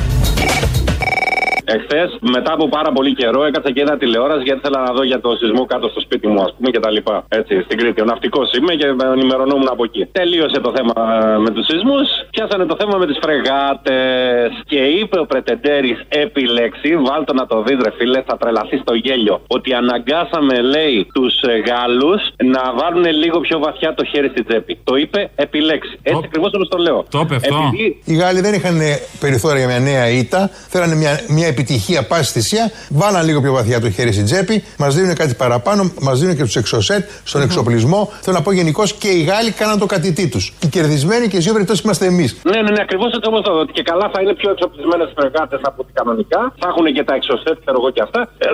[1.76, 5.20] Εχθές, μετά από πάρα πολύ καιρό, έκατσα και είδα τηλεόραση γιατί ήθελα να δω για
[5.24, 7.16] το σεισμό κάτω στο σπίτι μου, ας πούμε και τα λοιπά.
[7.28, 8.00] Έτσι, στην Κρήτη.
[8.00, 10.02] Ο ναυτικός είμαι και ενημερωνόμουν από εκεί.
[10.12, 10.94] Τελείωσε το θέμα
[11.34, 14.50] ε, με τους σεισμούς, πιάσανε το θέμα με τις φρεγάτες.
[14.70, 19.36] Και είπε ο Πρετεντέρης επιλέξει, βάλτο να το δει, ρε φίλε, θα τρελαθεί στο γέλιο.
[19.46, 22.22] Ότι αναγκάσαμε, λέει, τους ε, Γάλλους
[22.54, 24.78] να βάλουν λίγο πιο βαθιά το χέρι στην τσέπη.
[24.84, 25.94] Το είπε επιλέξει.
[26.02, 27.04] Έτσι ακριβώς όπως το λέω.
[27.10, 27.56] Το είπε αυτό.
[28.04, 28.78] Οι Γάλλοι δεν είχαν
[29.20, 31.62] περιθώρια για μια νέα ήττα, θέλανε μια, μια επιτυχία
[32.08, 36.20] πάση θυσία, βάλαν λίγο πιο βαθιά το χέρι στην τσέπη, μας δίνουν κάτι παραπάνω, μας
[36.20, 38.00] δίνουν και τους εξωσέτ στον εξοπλισμό.
[38.20, 40.44] Θέλω να πω γενικώς και οι Γάλλοι κάναν το κατητή τους.
[40.64, 42.30] Οι κερδισμένοι και οι δύο περιπτώσει είμαστε εμείς.
[42.50, 43.62] Ναι, ναι, ναι, ακριβώς έτσι όπως το δω.
[43.76, 46.40] Και καλά θα είναι πιο εξοπλισμένες φρεγάτες από ό,τι κανονικά.
[46.60, 48.20] Θα έχουν και τα εξωσέτ, ξέρω εγώ και αυτά.
[48.38, 48.48] Ε,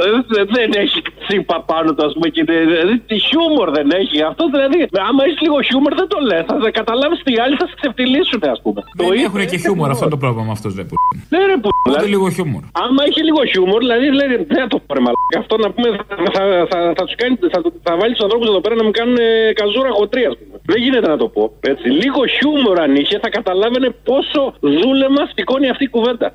[0.56, 2.42] δεν έχει τσίπα πάνω του, ας πούμε, και
[3.08, 4.16] τι χιούμορ δεν έχει.
[4.30, 6.44] Αυτό δηλαδή, άμα έχει λίγο χιούμορ δεν το λες.
[6.64, 8.80] Θα καταλάβεις τι άλλοι θα σε ξεφτυλίσουν, ας πούμε.
[9.00, 10.86] Δεν έχουν και χιούμορ, αυτό το πρόβλημα με αυτούς δεν
[11.32, 11.68] Ναι, ρε, που.
[12.14, 15.36] λίγο χιούμορ άμα έχει λίγο χιούμορ, δηλαδή λέει δεν το πάρει μαλάκα.
[15.42, 18.60] Αυτό να πούμε θα, θα, θα, θα τους κάνει, θα, θα βάλει τους ανθρώπους εδώ
[18.60, 19.18] πέρα να μην κάνουν
[19.60, 20.30] καζούρα χωτρία,
[20.70, 21.42] Δεν γίνεται να το πω.
[21.60, 21.86] Έτσι.
[22.02, 26.26] Λίγο χιούμορ αν είχε, θα καταλάβαινε πόσο δούλεμα σηκώνει αυτή η κουβέντα.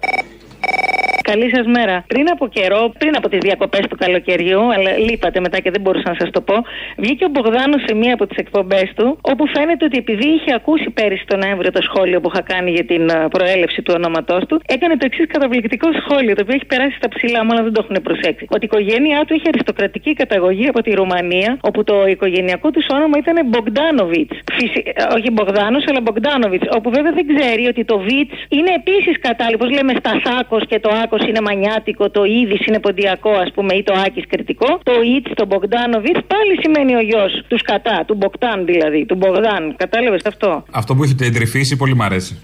[1.31, 2.03] Καλή σας μέρα.
[2.07, 6.09] Πριν από καιρό, πριν από τις διακοπές του καλοκαιριού, αλλά λείπατε μετά και δεν μπορούσα
[6.13, 6.55] να σας το πω,
[6.97, 10.89] βγήκε ο Μπογδάνος σε μία από τις εκπομπές του, όπου φαίνεται ότι επειδή είχε ακούσει
[10.89, 14.61] πέρυσι τον Νοέμβριο το σχόλιο που είχα κάνει για την ε, προέλευση του ονόματός του,
[14.75, 17.97] έκανε το εξής καταπληκτικό σχόλιο, το οποίο έχει περάσει στα ψηλά, μάλλον δεν το έχουν
[18.07, 18.45] προσέξει.
[18.55, 23.15] Ότι η οικογένειά του είχε αριστοκρατική καταγωγή από τη Ρουμανία, όπου το οικογενειακό του όνομα
[23.23, 24.37] ήταν Μπογκδάνοβιτς.
[24.53, 24.83] Φυσι...
[24.85, 26.67] Ε, όχι Μπογδάνος, αλλά Μπογκδάνοβιτς.
[26.77, 30.89] Όπου βέβαια δεν ξέρει ότι το Βιτς είναι επίσης κατάλληλος, λέμε στα Σάκο και το
[31.03, 34.79] Άκος είναι μανιάτικο, το Ήδη είναι ποντιακό, ας πούμε, ή το Άκης κριτικό.
[34.83, 39.75] Το Ιτς, το Μπογκδάνοβιτς, πάλι σημαίνει ο γιος του Σκατά, του Μποκτάν δηλαδή, του Μπογδάν.
[39.77, 42.39] Κατάλαβες αυτό; Αυτό που έχετε εντρυφήσει πολύ μ' αρέσει.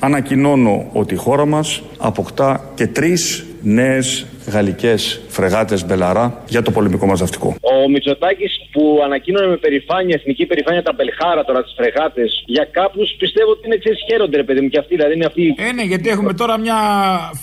[0.00, 7.06] Ανακοινώνω ότι η χώρα μας αποκτά και τρεις νέες γαλλικές φρεγάτες Μπελαρά για το πολεμικό
[7.06, 7.56] μας ναυτικό.
[7.60, 13.08] Ο Μητσοτάκης που ανακοίνωνε με περηφάνεια, εθνική περηφάνεια τα Μπελχάρα τώρα τις φρεγάτες, για κάποιους
[13.18, 15.54] πιστεύω ότι είναι ξέρεις χαίρονται, ρε παιδί μου, και αυτοί δηλαδή είναι αυτοί.
[15.68, 16.78] Ε, ναι, γιατί έχουμε τώρα μια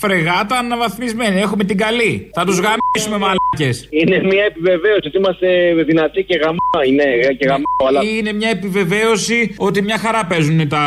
[0.00, 1.40] φρεγάτα αναβαθμισμένη.
[1.40, 2.30] Έχουμε την καλή.
[2.32, 3.88] Θα τους γαμήσουμε μαλάκες.
[3.90, 5.48] Είναι μια επιβεβαίωση ότι είμαστε
[5.84, 6.58] δυνατοί και γαμά.
[6.88, 7.04] Είναι,
[7.38, 8.00] και γαμά, αλλά...
[8.02, 10.82] Είναι μια επιβεβαίωση ότι μια χαρά παίζουν τα,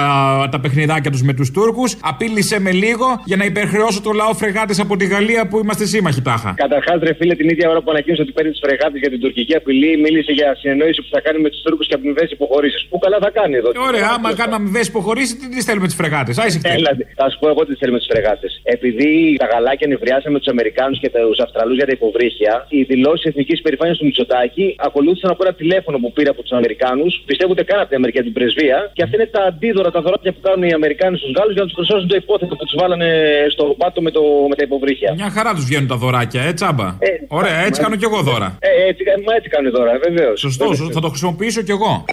[0.52, 1.96] τα παιχνιδάκια τους με τους Τούρκους.
[2.02, 6.22] Απείλησε με λίγο για να υπερχρεώσω το λαό φρεγάτες από τη Γαλλία που είμαστε σύμμαχοι
[6.30, 6.52] τάχα.
[6.66, 9.54] Καταρχάς, ρε φίλε, την ίδια ώρα που ανακοίνωσε ότι παίρνει τις φρεγάτες για την τουρκική
[9.62, 12.82] απειλή, μίλησε για συνεννόηση που θα κάνει με τους Τούρκους και αμοιβές υποχωρήσεις.
[12.90, 13.70] Που καλά θα κάνει εδώ.
[13.90, 16.36] Ωραία, άμα κάνουμε αμοιβές υποχωρήσεις, τι τι θέλουμε τις φρεγάτες.
[16.78, 18.52] Έλα, θα σου πω εγώ τι θέλουμε τις φρεγάτες.
[18.76, 19.10] Επειδή
[19.42, 23.96] τα γαλάκια νευριάσαμε τους Αμερικάνους και τους Αυστραλούς για τα υποβρύχια, οι δηλώσεις εθνικής υπερηφάνεια
[24.00, 27.12] του Μητσοτάκη ακολούθησαν από ένα τηλέφωνο που πήρε από τους Αμερικάνους.
[27.30, 28.78] Πιστεύω ούτε καν από την Αμερική, την πρεσβεία.
[28.98, 31.68] Και αυτά είναι τα αντίδωρα, τα δωράκια που κάνουν οι Αμερικάνοι στους Γάλλους για να
[31.70, 33.10] τους χρυσώσουν το υπόθετο που τους βάλανε
[33.56, 35.10] στο πάτο με, το, με τα υποβρύχια.
[35.22, 36.88] Μια χαρά τους βγαίνουν τα δωράκια, ε, τσάμπα.
[37.00, 38.56] Ε, Ωραία, έτσι μα- κάνω κι εγώ δώρα.
[38.60, 40.40] Ε, έτσι, μα έτσι κάνουν δώρα, βεβαίως.
[40.40, 42.06] Σωστό, σωστό, θα το χρησιμοποιήσω κι εγώ.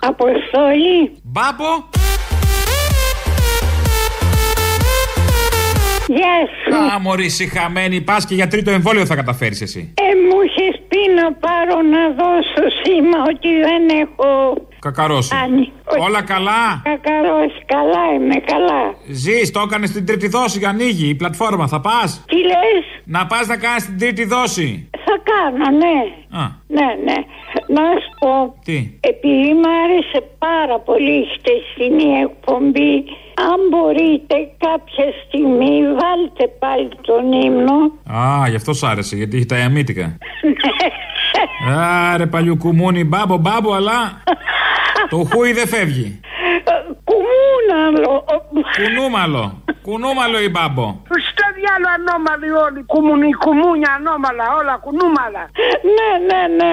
[0.00, 1.10] Αποστολή.
[1.22, 1.70] Μπάμπο.
[6.08, 6.74] Γεια σου.
[6.94, 9.94] Α, μωρή, συχαμένη, πας και για τρίτο εμβόλιο θα καταφέρεις εσύ.
[10.00, 15.28] Ε, μου είχες πει να πάρω να δώσω σήμα ότι δεν έχω Κακαρό σου.
[15.36, 15.72] κάνει.
[15.98, 18.94] Όλα καλά; Κακαρός, καλά είμαι, καλά.
[19.08, 23.46] Ζεις, το έκανες στην τρίτη δόση, ανοίγει η πλατφόρμα, θα πας; Τι λες, Να πας
[23.46, 24.88] να κάνεις την τρίτη δόση.
[25.04, 25.96] θα κάνω, ναι.
[26.42, 26.44] Α.
[26.68, 27.16] Ναι, ναι.
[27.76, 33.04] Να σου πω, Τι; επειδή μ' άρεσε πάρα πολύ η χτεσινή εκπομπή,
[33.36, 37.74] αν μπορείτε κάποια στιγμή βάλτε πάλι τον ύμνο.
[38.16, 40.18] Α, γι' αυτό σ' άρεσε, γιατί έχει τα ιαμίτικα.
[42.12, 44.22] Άρε παλιού κουμούνι, μπάμπο, μπάμπο, αλλά
[45.08, 46.20] το χούι δεν φεύγει.
[47.04, 48.24] Κουμούναλο.
[48.76, 49.62] Κουνούμαλο.
[49.82, 50.86] Κουνούμαλο η μπάμπο.
[51.28, 52.82] Στο διάλο ανώμαλοι όλοι.
[52.92, 55.42] Κουμουνι, κουμούνια ανώμαλα, όλα κουνούμαλα.
[55.96, 56.72] Ναι, ναι, ναι.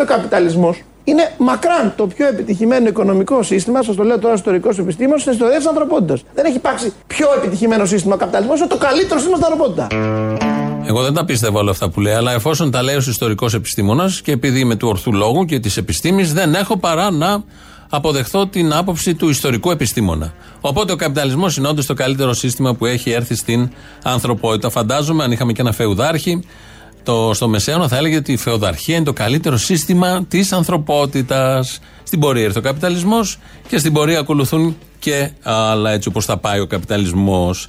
[0.00, 3.82] Ξέρετε, ο καπιταλισμός είναι μακράν το πιο επιτυχημένο οικονομικό σύστημα.
[3.82, 6.22] Σας το λέω τώρα ιστορικό επιστήμον στην ιστορία της ανθρωπότητας.
[6.34, 9.86] Δεν έχει υπάρξει πιο επιτυχημένο σύστημα ο καπιταλισμό, είναι το καλύτερο σύστημα στην ανθρωπότητα.
[10.86, 14.20] Εγώ δεν τα πίστευα όλα αυτά που λέει, αλλά εφόσον τα λέει ως ιστορικός επιστήμονας
[14.20, 17.42] και επειδή είμαι του ορθού λόγου και της επιστήμης, δεν έχω παρά να
[17.90, 20.32] αποδεχθώ την άποψη του ιστορικού επιστήμονα.
[20.60, 23.70] Οπότε ο καπιταλισμός είναι όντως το καλύτερο σύστημα που έχει έρθει στην
[24.02, 24.70] ανθρωπότητα.
[24.70, 26.42] Φαντάζομαι, αν είχαμε και ένα φεουδάρχη,
[27.02, 31.80] το, στο Μεσαίωνα θα έλεγε ότι η φεουδαρχία είναι το καλύτερο σύστημα της ανθρωπότητας.
[32.02, 36.60] Στην πορεία ήρθε ο καπιταλισμός και στην πορεία ακολουθούν και άλλα έτσι όπως θα πάει
[36.60, 37.68] ο καπιταλισμός.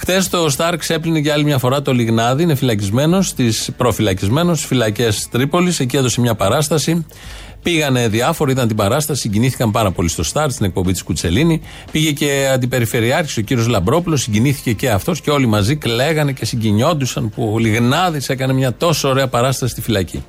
[0.00, 2.42] Χθες το Σταρ ξέπλυνε για άλλη μια φορά το Λιγνάδι.
[2.42, 3.34] Είναι φυλακισμένος,
[3.76, 5.80] προφυλακισμένος στι φυλακές Τρίπολης.
[5.80, 7.06] Εκεί έδωσε μια παράσταση.
[7.62, 11.62] Πήγανε διάφοροι, είδαν την παράσταση, συγκινήθηκαν πάρα πολύ στο Σταρ, στην εκπομπή της Κουτσελίνη.
[11.92, 17.30] Πήγε και αντιπεριφερειάρχης ο κύριος Λαμπρόπουλος, συγκινήθηκε και αυτός και όλοι μαζί κλαίγανε και συγκινιόντουσαν
[17.30, 20.24] που ο Λιγνάδης έκανε μια τόσο ωραία παράσταση στη φυλακή.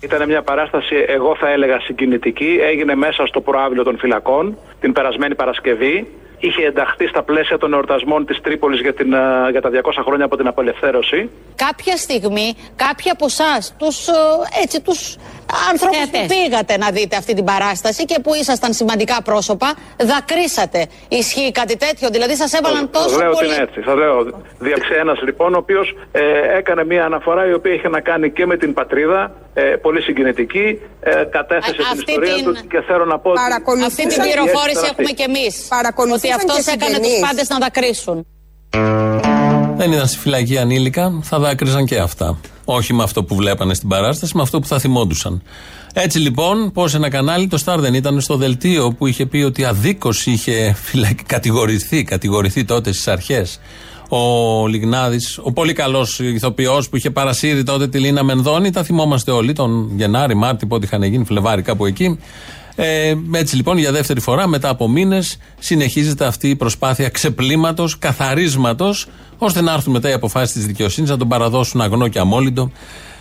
[0.00, 2.58] Ήταν μια παράσταση, εγώ θα έλεγα συγκινητική.
[2.70, 6.06] Έγινε μέσα στο προάβλιο των φυλακών την περασμένη Παρασκευή.
[6.42, 10.24] Είχε ενταχθεί στα πλαίσια των εορτασμών της Τρίπολης για, την, α, για τα 200 χρόνια
[10.24, 11.30] από την απελευθέρωση.
[11.56, 14.06] Κάποια στιγμή, κάποιοι από εσάς, τους
[14.62, 15.16] έτσι, τους
[15.70, 20.86] ανθρώπους που πήγατε να δείτε αυτή την παράσταση και που ήσασταν σημαντικά πρόσωπα, δακρύσατε.
[21.08, 23.46] Ισχύει κάτι τέτοιο, δηλαδή σας έβαλαν τόσο θα λέω πολύ.
[23.46, 23.80] ότι είναι έτσι.
[23.80, 24.16] Θα λέω.
[24.58, 26.20] Διεξε ένας λοιπόν, ο οποίος ε,
[26.58, 29.32] έκανε μια αναφορά η οποία είχε να κάνει και με την πατρίδα.
[29.54, 30.80] Ε, πολύ συγκινητική.
[31.00, 33.30] Ε, κατέθεσε την αυτή ιστορία την- τους και θέλω να πω.
[33.30, 33.40] ότι-
[33.84, 35.66] Αυτή την πληροφόρηση έχουμε κι εμείς.
[36.34, 37.28] Ότι αυτός και έκανε τους συγγενείς.
[37.28, 38.26] πάντες να δακρύσουν.
[39.76, 42.38] Δεν ήταν στη φυλακή ανήλικα, θα δάκρυζαν και αυτά.
[42.64, 45.42] Όχι με αυτό που βλέπανε στην παράσταση, με αυτό που θα θυμόντουσαν.
[45.92, 49.64] Έτσι λοιπόν, πώς ένα κανάλι, το Star δεν ήταν στο δελτίο που είχε πει ότι
[49.64, 51.24] αδίκως είχε φυλακ...
[51.26, 53.60] κατηγορηθεί, κατηγορηθεί τότε στις αρχές
[54.12, 58.70] ο Λιγνάδης, ο πολύ καλός ηθοποιός που είχε παρασύρει τότε τη Λίνα Μενδώνη.
[58.70, 62.18] Τα θυμόμαστε όλοι, τον Γενάρη, Μάρτι, πότε είχαν γίνει, Φλεβάρι, κάπου εκεί.
[62.74, 69.06] Ε, έτσι λοιπόν για δεύτερη φορά μετά από μήνες συνεχίζεται αυτή η προσπάθεια ξεπλήματος, καθαρίσματος,
[69.38, 72.70] ώστε να έρθουν μετά οι αποφάσεις της δικαιοσύνης να τον παραδώσουν αγνό και αμόλυντο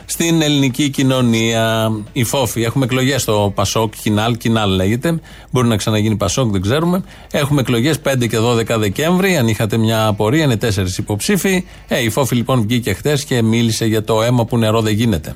[0.10, 1.92] στην ελληνική κοινωνία.
[2.12, 2.62] Η φόφη.
[2.62, 5.20] Έχουμε εκλογές στο Πασόκ, Κινάλ, Κινάλ λέγεται.
[5.52, 7.04] Μπορεί να ξαναγίνει Πασόκ, δεν ξέρουμε.
[7.32, 9.38] Έχουμε εκλογές 5 και 12 Δεκέμβρη.
[9.38, 11.66] Αν είχατε μια απορία, είναι τέσσερις υποψήφοι.
[11.88, 15.36] Ε, η φόφη λοιπόν βγήκε χθε και μίλησε για το αίμα που νερό δεν γίνεται.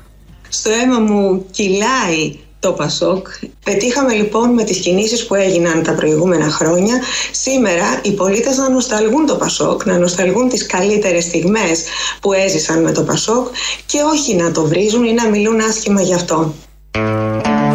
[0.50, 3.28] Στο αίμα μου κυλάει το Πασόκ.
[3.64, 9.26] Πετύχαμε λοιπόν με τις κινήσεις που έγιναν τα προηγούμενα χρόνια σήμερα οι πολίτες να νοσταλγούν
[9.26, 11.84] το Πασόκ, να νοσταλγούν τις καλύτερες στιγμές
[12.22, 13.48] που έζησαν με το Πασόκ
[13.86, 16.54] και όχι να το βρίζουν ή να μιλούν άσχημα γι' αυτό.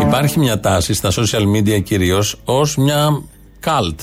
[0.00, 3.22] Υπάρχει μια τάση στα social media κυρίως ως μια
[3.60, 4.00] καλτ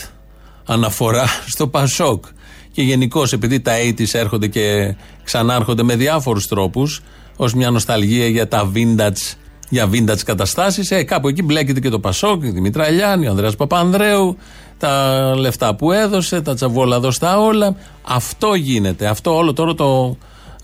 [0.65, 2.25] αναφορά στο Πασόκ.
[2.71, 7.01] Και γενικώς επειδή τα 80's έρχονται και ξανάρχονται με διάφορους τρόπους
[7.35, 9.35] ως μια νοσταλγία για τα vintage
[9.69, 10.91] για vintage καταστάσεις.
[10.91, 14.37] Ε, κάπου εκεί μπλέκεται και το Πασόκ, η Δημήτρα Λιάννη, ο Ανδρέας Παπανδρέου,
[14.77, 17.75] τα λεφτά που έδωσε, τα τσαβόλα δώστα όλα.
[18.01, 19.07] Αυτό γίνεται.
[19.07, 20.17] Αυτό όλο τώρα το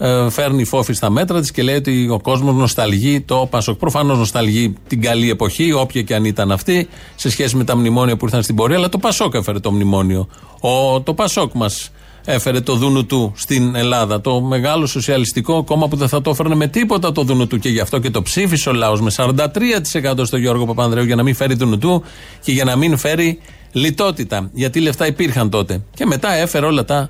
[0.04, 3.78] ε, φέρνει φόφη στα μέτρα της και λέει ότι ο κόσμος νοσταλγεί το Πασόκ.
[3.78, 8.18] Προφανώς νοσταλγεί την καλή εποχή, όποια και αν ήταν αυτή, σε σχέση με τα μνημόνια
[8.18, 10.28] που ήρθαν στην πορεία, αλλά το Πασόκ έφερε το μνημόνιο.
[10.60, 11.92] Ο, το Πασόκ μας
[12.26, 14.22] έφερε το δούνου του στην Ελλάδα.
[14.22, 17.70] Το μεγάλο σοσιαλιστικό κόμμα που δεν θα το έφερνε με τίποτα το δούνου του και
[17.70, 21.36] γι' αυτό και το ψήφισε ο λαός με 43% στο Γιώργο Παπανδρέου για να μην
[21.36, 22.04] φέρει δούνου του
[22.44, 23.40] και για να μην φέρει
[23.72, 24.50] λιτότητα.
[24.54, 25.82] Γιατί λεφτά υπήρχαν τότε.
[25.94, 27.10] Και μετά έφερε όλα τα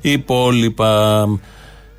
[0.00, 1.28] υπόλοιπα.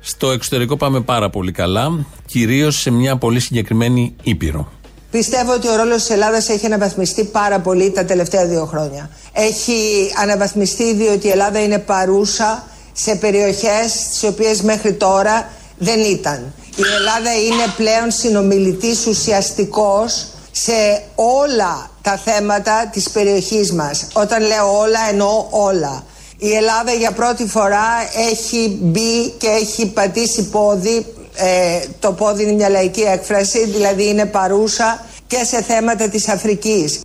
[0.00, 4.72] Στο εξωτερικό πάμε πάρα πολύ καλά, κυρίως σε μια πολύ συγκεκριμένη ήπειρο.
[5.10, 9.10] Πιστεύω ότι ο ρόλος της Ελλάδας έχει αναβαθμιστεί πάρα πολύ τα τελευταία δύο χρόνια.
[9.32, 16.52] Έχει αναβαθμιστεί διότι η Ελλάδα είναι παρούσα σε περιοχές στις οποίες μέχρι τώρα δεν ήταν.
[16.76, 24.06] Η Ελλάδα είναι πλέον συνομιλητής ουσιαστικός σε όλα τα θέματα της περιοχής μας.
[24.12, 26.04] Όταν λέω όλα εννοώ όλα.
[26.38, 27.86] Η Ελλάδα για πρώτη φορά
[28.30, 31.06] έχει μπει και έχει πατήσει πόδι
[31.38, 37.00] ε, το πόδι είναι μια λαϊκή έκφραση, δηλαδή είναι παρούσα και σε θέματα της Αφρικής.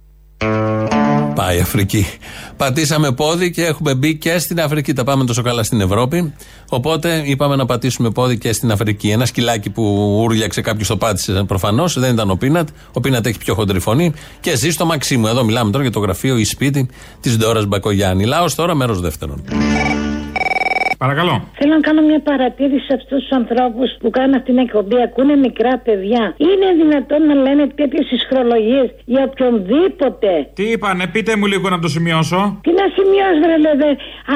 [1.36, 2.08] Πάει Αφρική.
[2.58, 4.94] Πατήσαμε πόδι και έχουμε μπει και στην Αφρική.
[4.94, 6.34] Τα πάμε τόσο καλά στην Ευρώπη.
[6.70, 9.10] Οπότε είπαμε να πατήσουμε πόδι και στην Αφρική.
[9.10, 9.84] Ένα σκυλάκι που
[10.22, 12.00] ούρλιαξε κάποιος το πάτησε προφανώς.
[12.00, 12.68] Δεν ήταν ο Πίνατ.
[12.94, 14.14] Ο Πίνατ έχει πιο χοντρή φωνή.
[14.40, 15.28] Και ζει στο Μαξίμου.
[15.28, 16.90] Εδώ μιλάμε τώρα για το γραφείο ή σπίτι
[17.22, 18.26] της Ντόρας Μπακογιάννη.
[18.26, 19.44] Λάος τώρα, μέρος δεύτερον.
[21.04, 21.36] Παρακαλώ.
[21.60, 24.98] Θέλω να κάνω μια παρατήρηση σε αυτούς τους ανθρώπους που κάνουν αυτήν την εκπομπή.
[25.08, 26.24] Ακούνε μικρά παιδιά.
[26.48, 31.90] Είναι δυνατόν να λένε τέτοιες ισχρολογίε για οποιονδήποτε; Τι είπανε, πείτε μου λίγο να το
[31.96, 32.40] σημειώσω.
[32.66, 33.90] Τι να σημειώσω, ρε λέτε.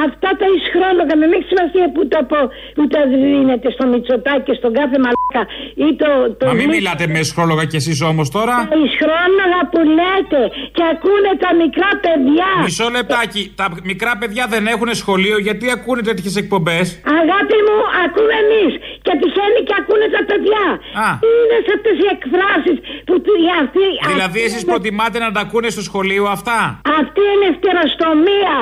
[0.06, 2.40] Αυτά τα ισχρόλογα, με έχει σημασία που τα, πω,
[2.76, 5.42] που τα δίνετε στο Μητσοτάκι, στον κάθε μαλάκα
[5.86, 6.08] ή το.
[6.38, 8.54] το Μα μην μιλάτε με ισχρόλογα κι εσείς όμως τώρα.
[8.72, 10.40] Τα ισχρόλογα που λέτε
[10.76, 12.50] και ακούνε τα μικρά παιδιά.
[12.68, 13.42] Μισό λεπτάκι.
[13.60, 16.86] Τα μικρά παιδιά δεν έχουν σχολείο γιατί ακούνε τέτοιες εκπομπές; Εκπομπές.
[17.20, 18.72] Αγάπη μου, ακούμε εμείς.
[19.04, 20.64] Και τυχαίνει και ακούνε τα παιδιά.
[21.06, 21.08] Α.
[21.30, 23.14] Είναι σε αυτέ οι εκφράσεις που
[23.62, 23.86] αυτή.
[24.12, 26.58] Δηλαδή, εσείς προτιμάτε να τα ακούνε στο σχολείο αυτά;
[27.00, 28.54] Αυτή είναι ευτεροστομία.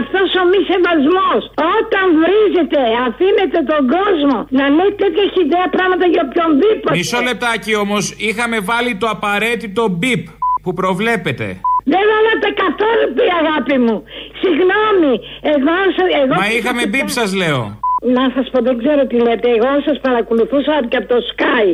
[0.00, 1.40] Αυτός ο μη σεβασμός.
[1.76, 6.96] Όταν βρίζετε, αφήνετε τον κόσμο να λέει τέτοια χιδέα πράγματα για οποιονδήποτε.
[6.96, 10.22] Μισό λεπτάκι όμως, είχαμε βάλει το απαραίτητο μπιπ
[10.62, 11.46] που προβλέπετε.
[11.84, 13.96] Δεν βάλατε καθόλου πει αγάπη μου.
[14.42, 15.14] Συγγνώμη.
[15.54, 15.74] Εγώ,
[16.22, 17.80] εγώ Μα είχαμε μπίπ σας λέω.
[18.16, 19.48] Να σας πω, δεν ξέρω τι λέτε.
[19.56, 21.66] Εγώ σας παρακολουθούσα και από το Sky.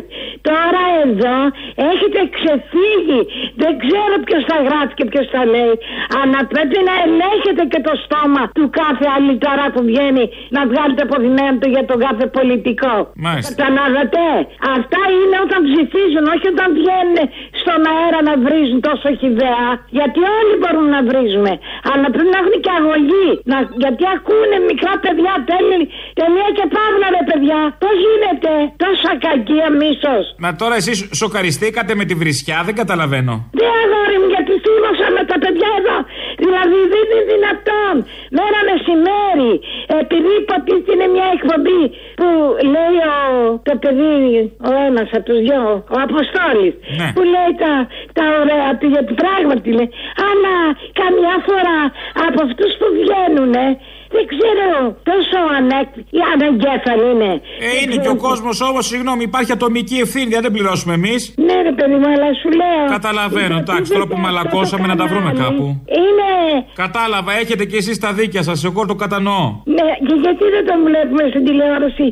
[0.49, 1.37] Τώρα εδώ
[1.91, 3.21] έχετε ξεφύγει.
[3.63, 5.75] Δεν ξέρω ποιος θα γράφει και ποιος θα λέει.
[6.21, 10.25] Αλλά πρέπει να ελέγχετε και το στόμα του κάθε άλλη τώρα που βγαίνει
[10.57, 12.95] να βγάλετε αποδημένα του για τον κάθε πολιτικό.
[13.27, 13.51] Μάλιστα.
[13.51, 14.25] Καταλάβατε.
[14.77, 17.19] Αυτά είναι όταν ψηφίζουν, όχι όταν βγαίνουν
[17.61, 19.67] στον αέρα να βρίζουν τόσο χιδέα.
[19.99, 21.53] Γιατί όλοι μπορούμε να βρίζουμε.
[21.91, 23.29] Αλλά πρέπει να έχουν και αγωγή.
[23.51, 25.83] Να, γιατί ακούνε μικρά παιδιά τέλει
[26.21, 27.61] Τελεία και παύλα, ρε παιδιά.
[27.83, 28.53] Πώς γίνεται;
[28.83, 30.25] Τόσα κακία μίσος.
[30.45, 33.35] Μα τώρα εσείς σοκαριστήκατε με τη βρισιά, δεν καταλαβαίνω.
[33.61, 35.97] Δεν αγόρι μου, γιατί θύμωσα με τα παιδιά εδώ.
[36.43, 37.95] Δηλαδή δεν είναι δυνατόν.
[38.39, 39.53] Μέρα μεσημέρι.
[40.03, 41.83] Επειδή υποτίθεται είναι μια εκπομπή
[42.19, 42.29] που
[42.75, 43.17] λέει ο,
[43.69, 44.17] το παιδί,
[44.69, 45.65] ο ένας από τους δυο,
[45.95, 46.75] ο Αποστόλης.
[46.99, 47.09] Ναι.
[47.17, 47.73] Που λέει τα,
[48.19, 49.91] τα ωραία του, γιατί πράγματι λέει.
[50.31, 50.57] Αλλά
[51.01, 51.79] καμιά φορά
[52.27, 53.55] από αυτούς που βγαίνουν
[54.15, 54.69] Δεν ξέρω
[55.11, 55.89] τόσο ανεκ...
[56.35, 57.31] ανεγκέφαλη είναι.
[57.67, 61.21] Ε, είναι και ο κόσμος όμως, συγγνώμη, υπάρχει ατομική ευθύνη, δεν πληρώσουμε εμείς.
[61.47, 62.85] Ναι, ρε παιδί μου, αλλά σου λέω.
[62.97, 65.65] Καταλαβαίνω, εντάξει, τώρα που μαλακώσαμε να τα βρούμε κάπου.
[66.01, 66.31] Είναι.
[66.75, 69.45] Κατάλαβα, έχετε κι εσείς τα δίκια σας, εγώ το κατανοώ.
[69.77, 72.07] Ναι, και γιατί δεν το βλέπουμε στην τηλεόραση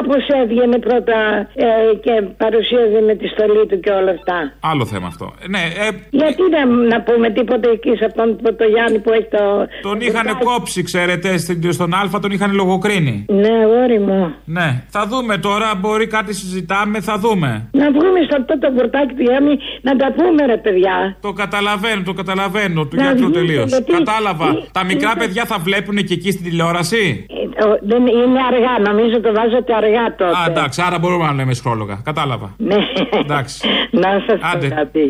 [0.00, 1.16] όπως έβγαινε πρώτα
[1.54, 1.66] ε,
[2.04, 4.36] και παρουσίαζε με τη στολή του και όλα αυτά.
[4.70, 5.26] Άλλο θέμα αυτό.
[5.42, 6.60] Ε, ναι, ε, Γιατί να,
[6.92, 8.26] να πούμε τίποτα εκεί σε αυτόν
[8.60, 9.44] το Γιάννη που έχει το.
[9.88, 11.41] Τον είχαν κόψει, ξέρετε, στην-
[11.72, 13.24] στον Α, τον είχαν λογοκρίνει.
[13.28, 14.34] Ναι, αγόρι μου.
[14.44, 17.68] Ναι, θα δούμε τώρα, μπορεί κάτι συζητάμε, θα δούμε.
[17.72, 21.16] Να βγούμε σε αυτό το πορτάκι του Γιάννη να τα πούμε, ρε παιδιά.
[21.20, 23.64] Το καταλαβαίνω, το καταλαβαίνω, του Να γιατρού βγείτε, τελείω.
[23.64, 24.48] γιατί- Κατάλαβα.
[24.48, 28.40] Ε, Τα μικρά ε, παιδιά θα βλέπουν και εκεί στην τηλεόραση; Ε, ο- δεν είναι
[28.50, 30.36] αργά, νομίζω το βάζετε αργά τότε.
[30.38, 32.00] Α, εντάξει, άρα μπορούμε να λέμε σχόλογα.
[32.04, 32.54] Κατάλαβα.
[32.58, 32.76] Ναι.
[33.22, 33.56] Εντάξει.
[34.02, 35.04] Να σας πω κάτι.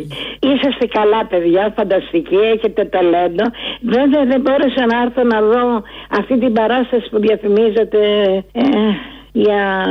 [0.51, 3.45] Είσαστε καλά, παιδιά, φανταστικοί, έχετε ταλέντο.
[3.97, 5.65] Βέβαια, δεν μπόρεσα να έρθω να δω
[6.23, 7.99] αυτή την παράσταση που διαφημίζετε
[8.53, 8.63] ε,
[9.33, 9.87] για.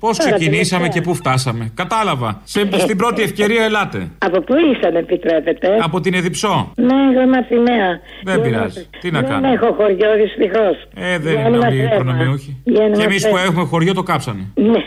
[0.00, 0.88] Πώς Τώρα, ξεκινήσαμε τελευταία.
[0.88, 1.70] και πού φτάσαμε.
[1.74, 2.40] Κατάλαβα.
[2.44, 4.10] Σε, στην πρώτη ευκαιρία ελάτε.
[4.18, 6.72] Από πού ήσαν, επιτρέπετε; Από την Εδιψό.
[6.76, 8.00] Ναι, εγώ είμαι Αθηναία.
[8.24, 8.86] Δεν πειράζει.
[9.00, 9.48] Τι να Δεν κάνω.
[9.52, 10.76] έχω χωριό, δυστυχώς.
[10.94, 12.62] Ε, δεν είναι όλοι προνομιούχοι.
[12.96, 14.42] Και εμείς που έχουμε χωριό το κάψανε.
[14.54, 14.78] Ναι.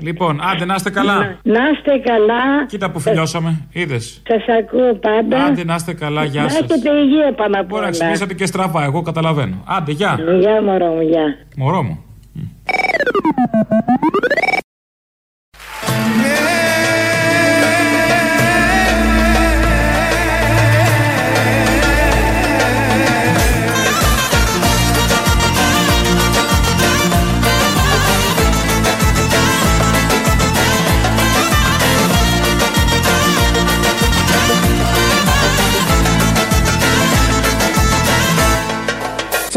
[0.00, 1.38] Λοιπόν, άντε να είστε καλά.
[1.42, 2.66] Να είστε καλά.
[2.66, 3.66] Κοίτα που φιλιώσαμε.
[3.72, 4.22] Είδες.
[4.28, 5.44] Σας ακούω πάντα.
[5.44, 6.58] Άντε να είστε καλά, γεια Να σας.
[6.60, 7.90] έχετε υγεία πάνω απ' Μπορεί να όλα.
[7.90, 9.62] ξυπνήσατε και στραβά, εγώ καταλαβαίνω.
[9.66, 10.18] Άντε, γεια.
[10.40, 11.36] Γεια, μωρό μου, γεια.
[11.56, 12.04] Μωρό μου.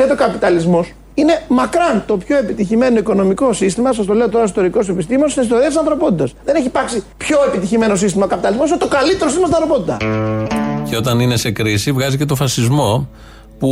[0.02, 3.94] Ξέρετε, ο καπιταλισμός είναι μακράν το πιο επιτυχημένο οικονομικό σύστημα.
[3.94, 6.34] Σας το λέω τώρα ιστορικό επιστήμον στην ιστορία της ανθρωπότητας.
[6.46, 8.66] Δεν έχει υπάρξει πιο επιτυχημένο σύστημα ο καπιταλισμό.
[8.66, 9.98] Είναι το καλύτερο σύστημα στην ανθρωπότητα.
[10.90, 13.10] Και όταν είναι σε κρίση, βγάζει και το φασισμό
[13.60, 13.70] που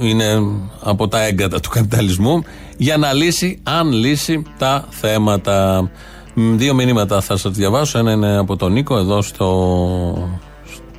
[0.00, 0.42] είναι
[0.82, 2.42] από τα έγκατα του καπιταλισμού
[2.76, 5.88] για να λύσει, αν λύσει, τα θέματα.
[6.34, 7.98] Μ, Δύο μηνύματα θα σας διαβάσω.
[7.98, 9.48] Ένα είναι από τον Νίκο εδώ στο,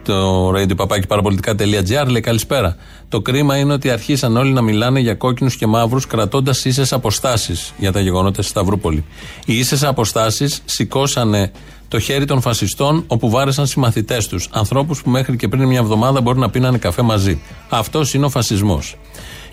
[0.09, 2.07] στο radio.parapolitica.gr.
[2.07, 2.75] Λέει καλησπέρα.
[3.09, 7.73] Το κρίμα είναι ότι αρχίσαν όλοι να μιλάνε για κόκκινους και μαύρους κρατώντας ίσες αποστάσεις
[7.77, 9.05] για τα γεγονότα στη Σταυρούπολη.
[9.45, 11.51] Οι ίσες αποστάσεις σηκώσανε
[11.87, 14.49] το χέρι των φασιστών όπου βάρεσαν συμμαθητές τους.
[14.51, 17.41] Ανθρώπους που μέχρι και πριν μια εβδομάδα μπορεί να πίνανε καφέ μαζί.
[17.69, 18.95] Αυτός είναι ο φασισμός.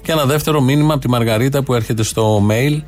[0.02, 2.82] Και ένα δεύτερο μήνυμα από τη Μαργαρίτα που έρχεται στο mail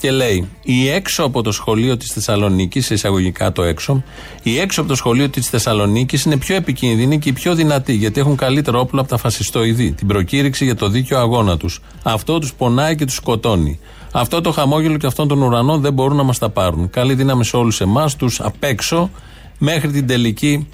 [0.00, 4.02] και λέει: Η έξω από το σχολείο της Θεσσαλονίκης, σε εισαγωγικά το έξω,
[4.42, 8.20] η έξω από το σχολείο της Θεσσαλονίκης είναι πιο επικίνδυνη και η πιο δυνατή, γιατί
[8.20, 9.92] έχουν καλύτερο όπλο από τα φασιστοειδή.
[9.92, 11.80] Την προκήρυξη για το δίκαιο αγώνα τους.
[12.02, 13.78] Αυτό τους πονάει και τους σκοτώνει.
[14.12, 16.90] Αυτό το χαμόγελο και αυτόν τον ουρανό δεν μπορούν να μας τα πάρουν.
[16.90, 19.10] Καλή δύναμη σε όλους εμάς, τους απ' έξω,
[19.58, 20.68] μέχρι την τελική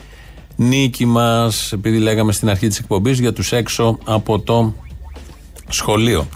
[0.56, 1.72] νίκη μας.
[1.72, 4.74] Επειδή λέγαμε στην αρχή της εκπομπής για τους έξω από το
[5.68, 6.26] σχολείο.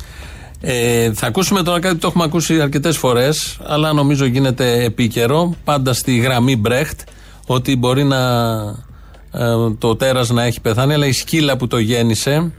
[0.60, 5.54] Ε, θα ακούσουμε τώρα κάτι που το έχουμε ακούσει αρκετές φορές, αλλά νομίζω γίνεται επίκαιρο.
[5.64, 7.00] Πάντα στη γραμμή Μπρέχτ,
[7.46, 8.18] ότι μπορεί να
[9.32, 12.52] ε, το τέρας να έχει πεθάνει, αλλά η σκύλα που το γέννησε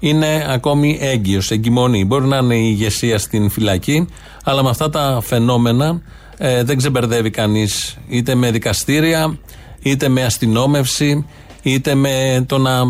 [0.00, 2.04] είναι ακόμη έγκυος, εγκυμονή.
[2.04, 4.08] Μπορεί να είναι η ηγεσία στην φυλακή,
[4.44, 6.02] αλλά με αυτά τα φαινόμενα
[6.36, 9.38] ε, δεν ξεμπερδεύει κανείς είτε με δικαστήρια,
[9.82, 11.26] είτε με αστυνόμευση,
[11.64, 12.82] είτε με το να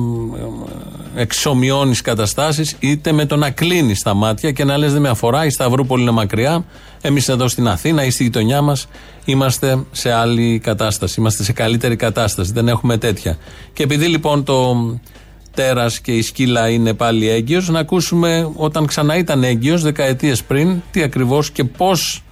[1.14, 5.44] εξομοιώνεις καταστάσεις, είτε με το να κλείνεις τα μάτια και να λες: Δεν με αφορά,
[5.44, 6.64] η Σταυρούπολη είναι μακριά.
[7.00, 8.86] Εμείς εδώ στην Αθήνα ή στη γειτονιά μας
[9.24, 11.20] είμαστε σε άλλη κατάσταση.
[11.20, 12.52] Είμαστε σε καλύτερη κατάσταση.
[12.52, 13.38] Δεν έχουμε τέτοια.
[13.72, 14.76] Και επειδή λοιπόν το
[15.54, 20.82] τέρας και η σκύλα είναι πάλι έγκυος, να ακούσουμε όταν ξανά ήταν έγκυος, δεκαετίες πριν,
[20.90, 22.22] τι ακριβώς και πώς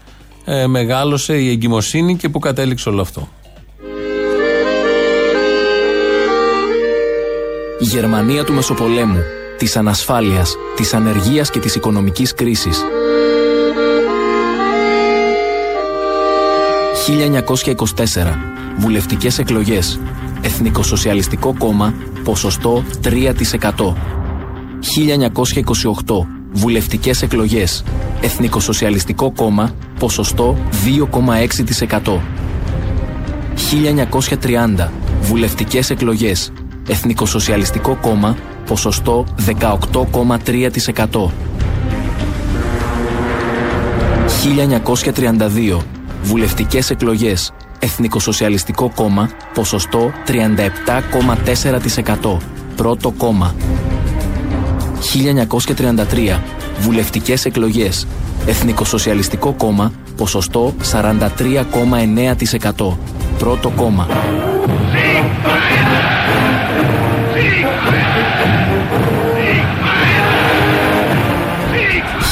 [0.45, 3.29] ε, μεγάλωσε η εγκυμοσύνη και πού κατέληξε όλο αυτό.
[7.83, 9.23] Η Γερμανία του Μεσοπολέμου,
[9.59, 12.85] της ανασφάλειας, της ανεργίας και της οικονομικής κρίσης.
[17.07, 18.39] 1924.
[18.77, 20.01] Βουλευτικές εκλογές.
[20.43, 23.97] Εθνικοσοσιαλιστικό κόμμα, ποσοστό 3%.
[24.81, 26.27] 1928.
[26.53, 27.85] Βουλευτικές εκλογές.
[28.21, 32.23] Εθνικοσοσιαλιστικό κόμμα, ποσοστό 2,6%.
[33.55, 34.93] 1930.
[35.21, 36.53] Βουλευτικές εκλογές.
[36.89, 41.31] Εθνικοσοσιαλιστικό κόμμα, ποσοστό 18,3%.
[44.43, 45.79] 1932.
[46.23, 47.53] Βουλευτικές εκλογές.
[47.79, 52.37] Εθνικοσοσιαλιστικό κόμμα, ποσοστό 37,4%.
[52.77, 53.55] Πρώτο κόμμα.
[55.01, 56.41] 1933.
[56.79, 58.07] Βουλευτικές εκλογές.
[58.47, 62.99] Εθνικοσοσιαλιστικό κόμμα, ποσοστό 43,9%.
[63.39, 64.07] Πρώτο κόμμα.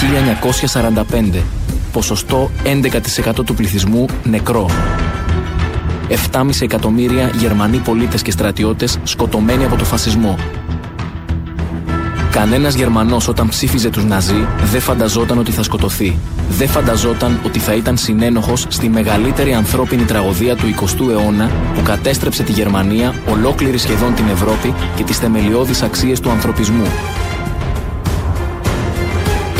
[0.00, 1.42] 1945.
[1.92, 4.70] Ποσοστό 11% του πληθυσμού νεκρό.
[6.32, 10.38] 7,5 εκατομμύρια Γερμανοί πολίτες και στρατιώτες σκοτωμένοι από το φασισμό.
[12.30, 16.18] Κανένας Γερμανός όταν ψήφιζε τους Ναζί δεν φανταζόταν ότι θα σκοτωθεί.
[16.48, 22.42] Δεν φανταζόταν ότι θα ήταν συνένοχος στη μεγαλύτερη ανθρώπινη τραγωδία του 20ου αιώνα που κατέστρεψε
[22.42, 26.86] τη Γερμανία, ολόκληρη σχεδόν την Ευρώπη και τις θεμελιώδεις αξίες του ανθρωπισμού.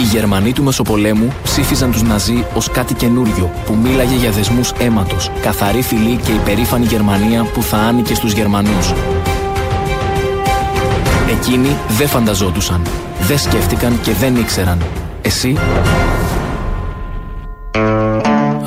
[0.01, 5.31] Οι Γερμανοί του Μεσοπολέμου ψήφιζαν τους Ναζί ως κάτι καινούριο που μίλαγε για δεσμούς αίματος,
[5.43, 8.93] καθαρή φυλή και υπερήφανη Γερμανία που θα άνοικε στους Γερμανούς.
[11.31, 12.83] Εκείνοι δεν φανταζόντουσαν,
[13.21, 14.83] δεν σκέφτηκαν και δεν ήξεραν.
[15.23, 15.57] Εσύ;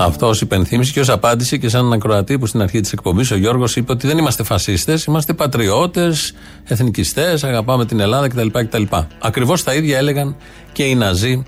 [0.05, 3.31] Αυτός ω υπενθύμηση και ως απάντηση και σε έναν ακροατή που στην αρχή της εκπομπής
[3.31, 6.33] ο Γιώργος είπε ότι δεν είμαστε φασίστες, είμαστε πατριώτες,
[6.63, 8.47] εθνικιστές, αγαπάμε την Ελλάδα κτλ.
[8.51, 8.83] κτλ.
[9.19, 10.35] Ακριβώς τα ίδια έλεγαν
[10.71, 11.43] και οι Ναζί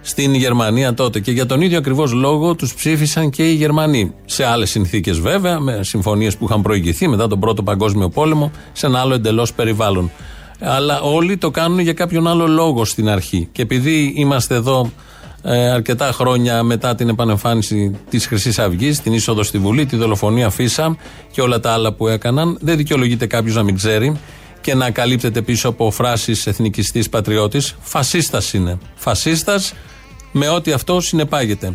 [0.00, 1.20] στην Γερμανία τότε.
[1.20, 4.14] Και για τον ίδιο ακριβώς λόγο τους ψήφισαν και οι Γερμανοί.
[4.24, 8.86] Σε άλλες συνθήκες βέβαια, με συμφωνίες που είχαν προηγηθεί μετά τον Πρώτο Παγκόσμιο Πόλεμο, σε
[8.86, 10.10] ένα άλλο εντελώς περιβάλλον.
[10.60, 13.48] Αλλά όλοι το κάνουν για κάποιον άλλο λόγο στην αρχή.
[13.52, 14.90] Και επειδή είμαστε εδώ
[15.42, 20.50] ε, αρκετά χρόνια μετά την επανεμφάνιση της Χρυσής Αυγής, την είσοδο στη Βουλή, τη δολοφονία
[20.50, 20.96] Φίσα
[21.30, 24.16] και όλα τα άλλα που έκαναν, δεν δικαιολογείται κάποιος να μην ξέρει
[24.60, 27.76] και να καλύπτεται πίσω από φράσεις εθνικιστής πατριώτης.
[27.80, 28.78] Φασίστας είναι.
[28.94, 29.74] Φασίστας
[30.32, 31.74] με ό,τι αυτό συνεπάγεται.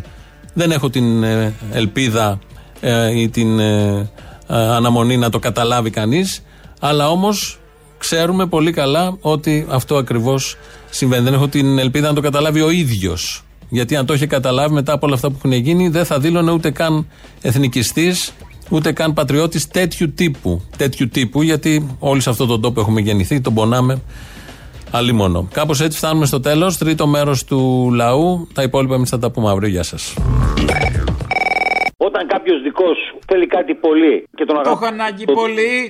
[0.54, 2.38] Δεν έχω την ε, ελπίδα
[2.80, 4.10] ε, ή την ε,
[4.46, 6.42] αναμονή να το καταλάβει κανείς
[6.80, 7.58] αλλά όμως
[7.98, 10.56] ξέρουμε πολύ καλά ότι αυτό ακριβώς
[10.90, 11.22] συμβαίνει.
[11.22, 14.92] Δεν έχω την ελπίδα να το καταλάβει ο ίδιος γιατί αν το είχε καταλάβει μετά
[14.92, 17.06] από όλα αυτά που έχουν γίνει, δεν θα δήλωνε ούτε καν
[17.42, 18.32] εθνικιστής,
[18.70, 20.62] ούτε καν πατριώτης τέτοιου τύπου.
[20.76, 24.00] Τέτοιου τύπου, γιατί όλοι σε αυτόν τον τόπο έχουμε γεννηθεί, τον πονάμε
[24.90, 25.48] αλλήμωνο.
[25.52, 26.78] Κάπως έτσι φτάνουμε στο τέλος.
[26.78, 28.48] Τρίτο μέρος του λαού.
[28.54, 29.68] Τα υπόλοιπα εμείς θα τα πούμε αύριο.
[29.68, 30.14] Γεια σας.
[31.96, 34.70] Όταν κάποιος δικός σου θέλει κάτι πολύ και τον Το αγαπά.
[34.70, 35.88] έχω ανάγκη πολύ.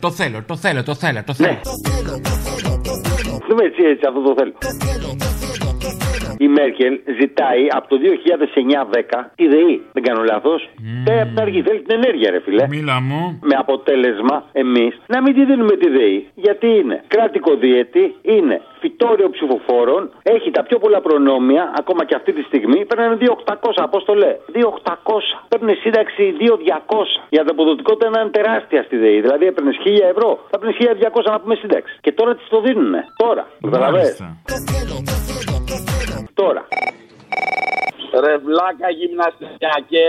[0.00, 1.58] Το θέλω, το θέλω, το θέλω, το θέλω.
[3.48, 4.52] Δεν έτσι, έτσι, αυτό το θέλω.
[6.38, 9.82] Η Μέρκελ ζητάει από το 2009-10 τη ΔΕΗ.
[9.92, 10.60] Δεν κάνω λάθος.
[10.68, 11.10] Mm.
[11.22, 12.66] από την αρχή θέλει την ενέργεια, ρε φιλέ.
[12.68, 13.38] Μίλα μου.
[13.42, 16.28] Με αποτέλεσμα εμείς να μην τη δίνουμε τη ΔΕΗ.
[16.34, 22.32] Γιατί είναι; Κράτικο διέτη, είναι φυτόριο ψηφοφόρων, έχει τα πιο πολλά προνόμια, ακόμα και αυτή
[22.32, 23.86] τη στιγμή παίρνουν 2.800.
[23.90, 24.62] Πώς το λέει, 2.800.
[25.48, 26.46] Παίρνουν σύνταξη 2.200.
[27.28, 29.20] Η ανταποδοτικότητα είναι τεράστια στη ΔΕΗ.
[29.20, 31.92] Δηλαδή έπαιρνες 1.000 ευρώ, θα παίρνεις 1.200 να πούμε σύνταξη.
[32.00, 32.94] Και τώρα τη το δίνουν.
[33.16, 33.46] Τώρα.
[33.60, 34.24] Καταλαβαίνετε.
[36.34, 36.68] Τώρα.
[38.24, 40.06] Ρε βλάκα γυμναστικιακέ.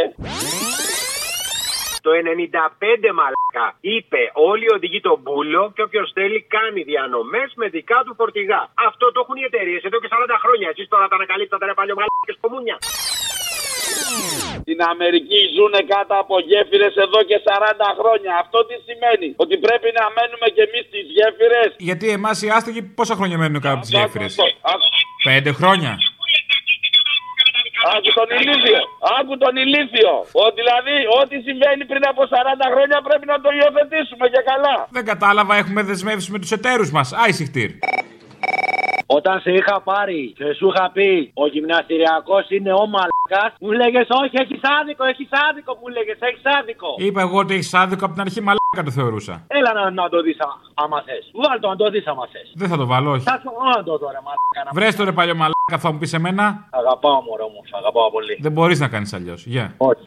[2.05, 7.67] Το 95 μαλάκα είπε όλοι οι οδηγοί τον μπούλο και όποιος θέλει κάνει διανομές με
[7.67, 8.61] δικά του φορτηγά.
[8.87, 10.67] Αυτό το έχουν οι εταιρείες εδώ και 40 χρόνια.
[10.73, 12.77] Εσείς τώρα τα ανακαλύπτατε ρε παλιό μαλάκε κομμούνια.
[14.69, 18.31] Στην Αμερική ζουν κάτω από γέφυρες εδώ και 40 χρόνια.
[18.43, 22.81] Αυτό τι σημαίνει, Ότι πρέπει να μένουμε κι εμείς στις γέφυρες; Γιατί εμάς οι άστεγοι
[22.97, 24.33] πόσα χρόνια μένουν κάτω από τις γέφυρες;
[25.29, 25.91] Πέντε χρόνια.
[27.95, 28.81] Άκου τον ηλίθιο.
[29.17, 30.13] Άκου τον ηλίθιο.
[30.41, 34.75] Ο, δηλαδή, ό,τι συμβαίνει πριν από 40 χρόνια πρέπει να το υιοθετήσουμε και καλά.
[34.97, 37.07] Δεν κατάλαβα, έχουμε δεσμεύσει με τους εταίρους μας.
[37.23, 37.69] Άισιχτήρ.
[39.09, 44.07] Όταν σε είχα πάρει και σου είχα πει ο γυμναστηριακός είναι ο μαλάκα, μου λέγες
[44.23, 46.89] Όχι, έχεις άδικο, έχεις άδικο, μου λέγες, έχεις άδικο.
[46.97, 49.45] Είπα εγώ ότι έχεις άδικο από την αρχή μαλάκα το θεωρούσα.
[49.47, 50.37] Έλα να, να το δεις
[50.73, 51.23] άμα θες.
[51.45, 52.47] Βάλ το να το δεις άμα θες.
[52.55, 53.23] Δεν θα το βάλω, όχι.
[53.31, 54.61] Θα σου να το τώρα, μαλάκα.
[54.65, 56.45] να- Βρες το ρε παλιό μαλάκα, θα μου πεις εμένα.
[56.81, 58.37] Αγαπάω μωρό μου, σ' αγαπάω πολύ.
[58.41, 59.45] Δεν μπορείς να κάνεις αλλιώς.
[59.45, 59.73] Γεια.
[59.77, 60.03] Όχι.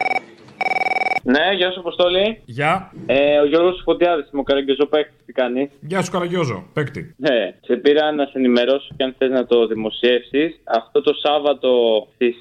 [1.22, 2.42] Ναι, γεια σου, Αποστόλη.
[2.44, 2.92] Γεια.
[3.06, 6.64] Ε, ο Γιώργος Φωτιάδης, μου καραγκιόζο παίκτης, τι κάνει; Γεια σου, Καραγκιόζο.
[6.72, 7.14] Παίκτη.
[7.16, 10.60] Ναι, σε πήρα να σε ενημερώσω και αν θες να το δημοσιεύσεις.
[10.64, 11.70] Αυτό το Σάββατο
[12.14, 12.36] στις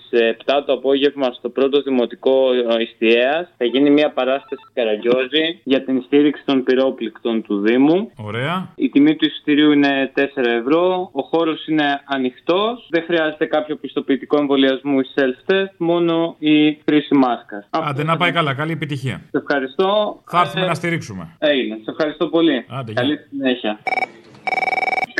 [0.45, 2.37] 7 το απόγευμα στο πρώτο δημοτικό
[2.79, 8.11] Ιστιαίας θα γίνει μια παράσταση Καραγκιόζη για την στήριξη των πυρόπληκτων του Δήμου.
[8.17, 8.69] Ωραία.
[8.75, 10.21] Η τιμή του εισιτηρίου είναι 4
[10.59, 11.09] ευρώ.
[11.13, 12.87] Ο χώρος είναι ανοιχτός.
[12.89, 17.67] Δεν χρειάζεται κάποιο πιστοποιητικό εμβολιασμού ή self-test, μόνο η χρήση μάσκα.
[17.69, 19.21] Άντε να πάει καλά, καλή επιτυχία.
[19.31, 20.21] Σε ευχαριστώ.
[20.25, 21.35] Θα έρθουμε Ε, να στηρίξουμε.
[21.39, 21.75] Έγινε.
[21.83, 22.65] Σε ευχαριστώ πολύ.
[22.79, 23.01] Άντε, γεια.
[23.01, 23.79] Καλή συνέχεια.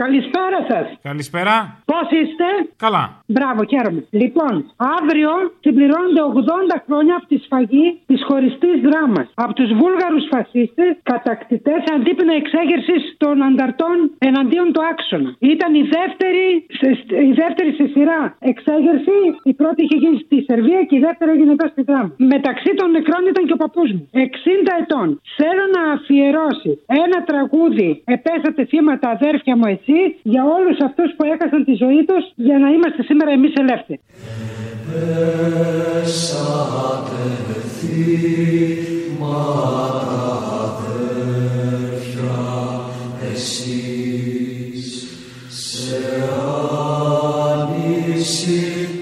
[0.06, 0.86] Καλησπέρα σας.
[1.10, 1.56] Καλησπέρα.
[1.92, 2.48] Πώς είστε;
[2.86, 3.04] Καλά.
[3.36, 4.02] Μπράβο, χαίρομαι.
[4.22, 4.54] Λοιπόν,
[4.98, 5.32] αύριο
[5.64, 9.28] συμπληρώνονται 80 χρόνια από τη σφαγή της χωριστής δράμας.
[9.46, 13.96] Από τους Βούλγαρους φασίστες, κατακτητές αντίπεινα εξέγερσης των ανταρτών
[14.30, 15.30] εναντίον του άξονα.
[15.54, 16.46] Ήταν η δεύτερη,
[16.80, 16.90] σε,
[17.30, 18.22] η δεύτερη σε σειρά
[18.52, 19.18] εξέγερση.
[19.52, 22.12] Η πρώτη είχε γίνει στη Σερβία και η δεύτερη έγινε εδώ στη δράμα.
[22.36, 24.04] Μεταξύ των νεκρών ήταν και ο παππούς μου.
[24.14, 25.08] 60 ετών.
[25.40, 26.72] Θέλω να αφιερώσει
[27.04, 27.90] ένα τραγούδι.
[28.16, 29.89] Επέσατε θύματα αδέρφια μου εσύ
[30.24, 34.00] για όλους αυτούς που έχασαν τη ζωή τους για να είμαστε σήμερα εμείς ελεύθεροι.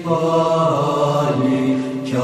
[0.08, 2.16] πάλι κι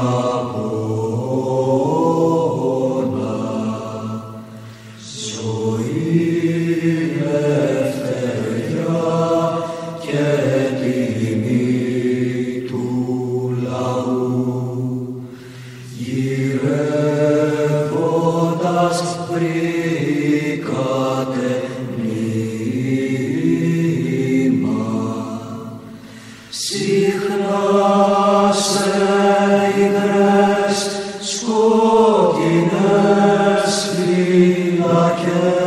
[35.25, 35.64] 그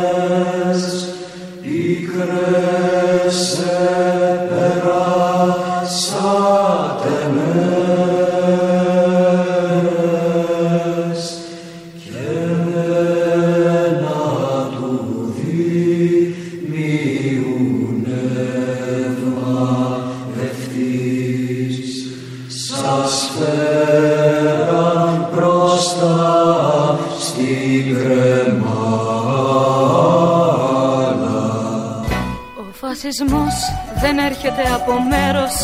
[34.58, 35.54] έρχεται από μέρος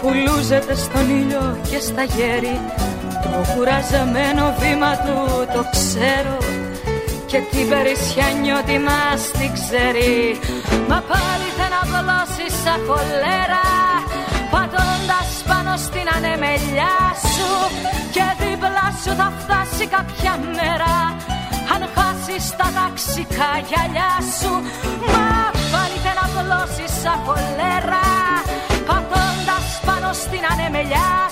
[0.00, 2.56] που λούζεται στον ήλιο και στα γέρη.
[3.22, 5.16] Το κουραζεμένο βήμα του
[5.54, 6.36] το ξέρω
[7.26, 10.14] και την περισσιά νιώτη μας την ξέρει.
[10.88, 13.64] Μα πάλι δεν απλώσει σαν χολέρα
[14.52, 16.96] πατώντας πάνω στην ανεμελιά
[17.32, 17.50] σου.
[18.14, 20.94] Και δίπλα σου θα φτάσει κάποια μέρα
[21.72, 24.52] αν χάσεις τα ταξικά γυαλιά σου
[26.42, 28.04] Μα πάλι δεν απλώσεις σαν χολέρα
[28.86, 31.30] Πατώντας πάνω στην ανεμελιά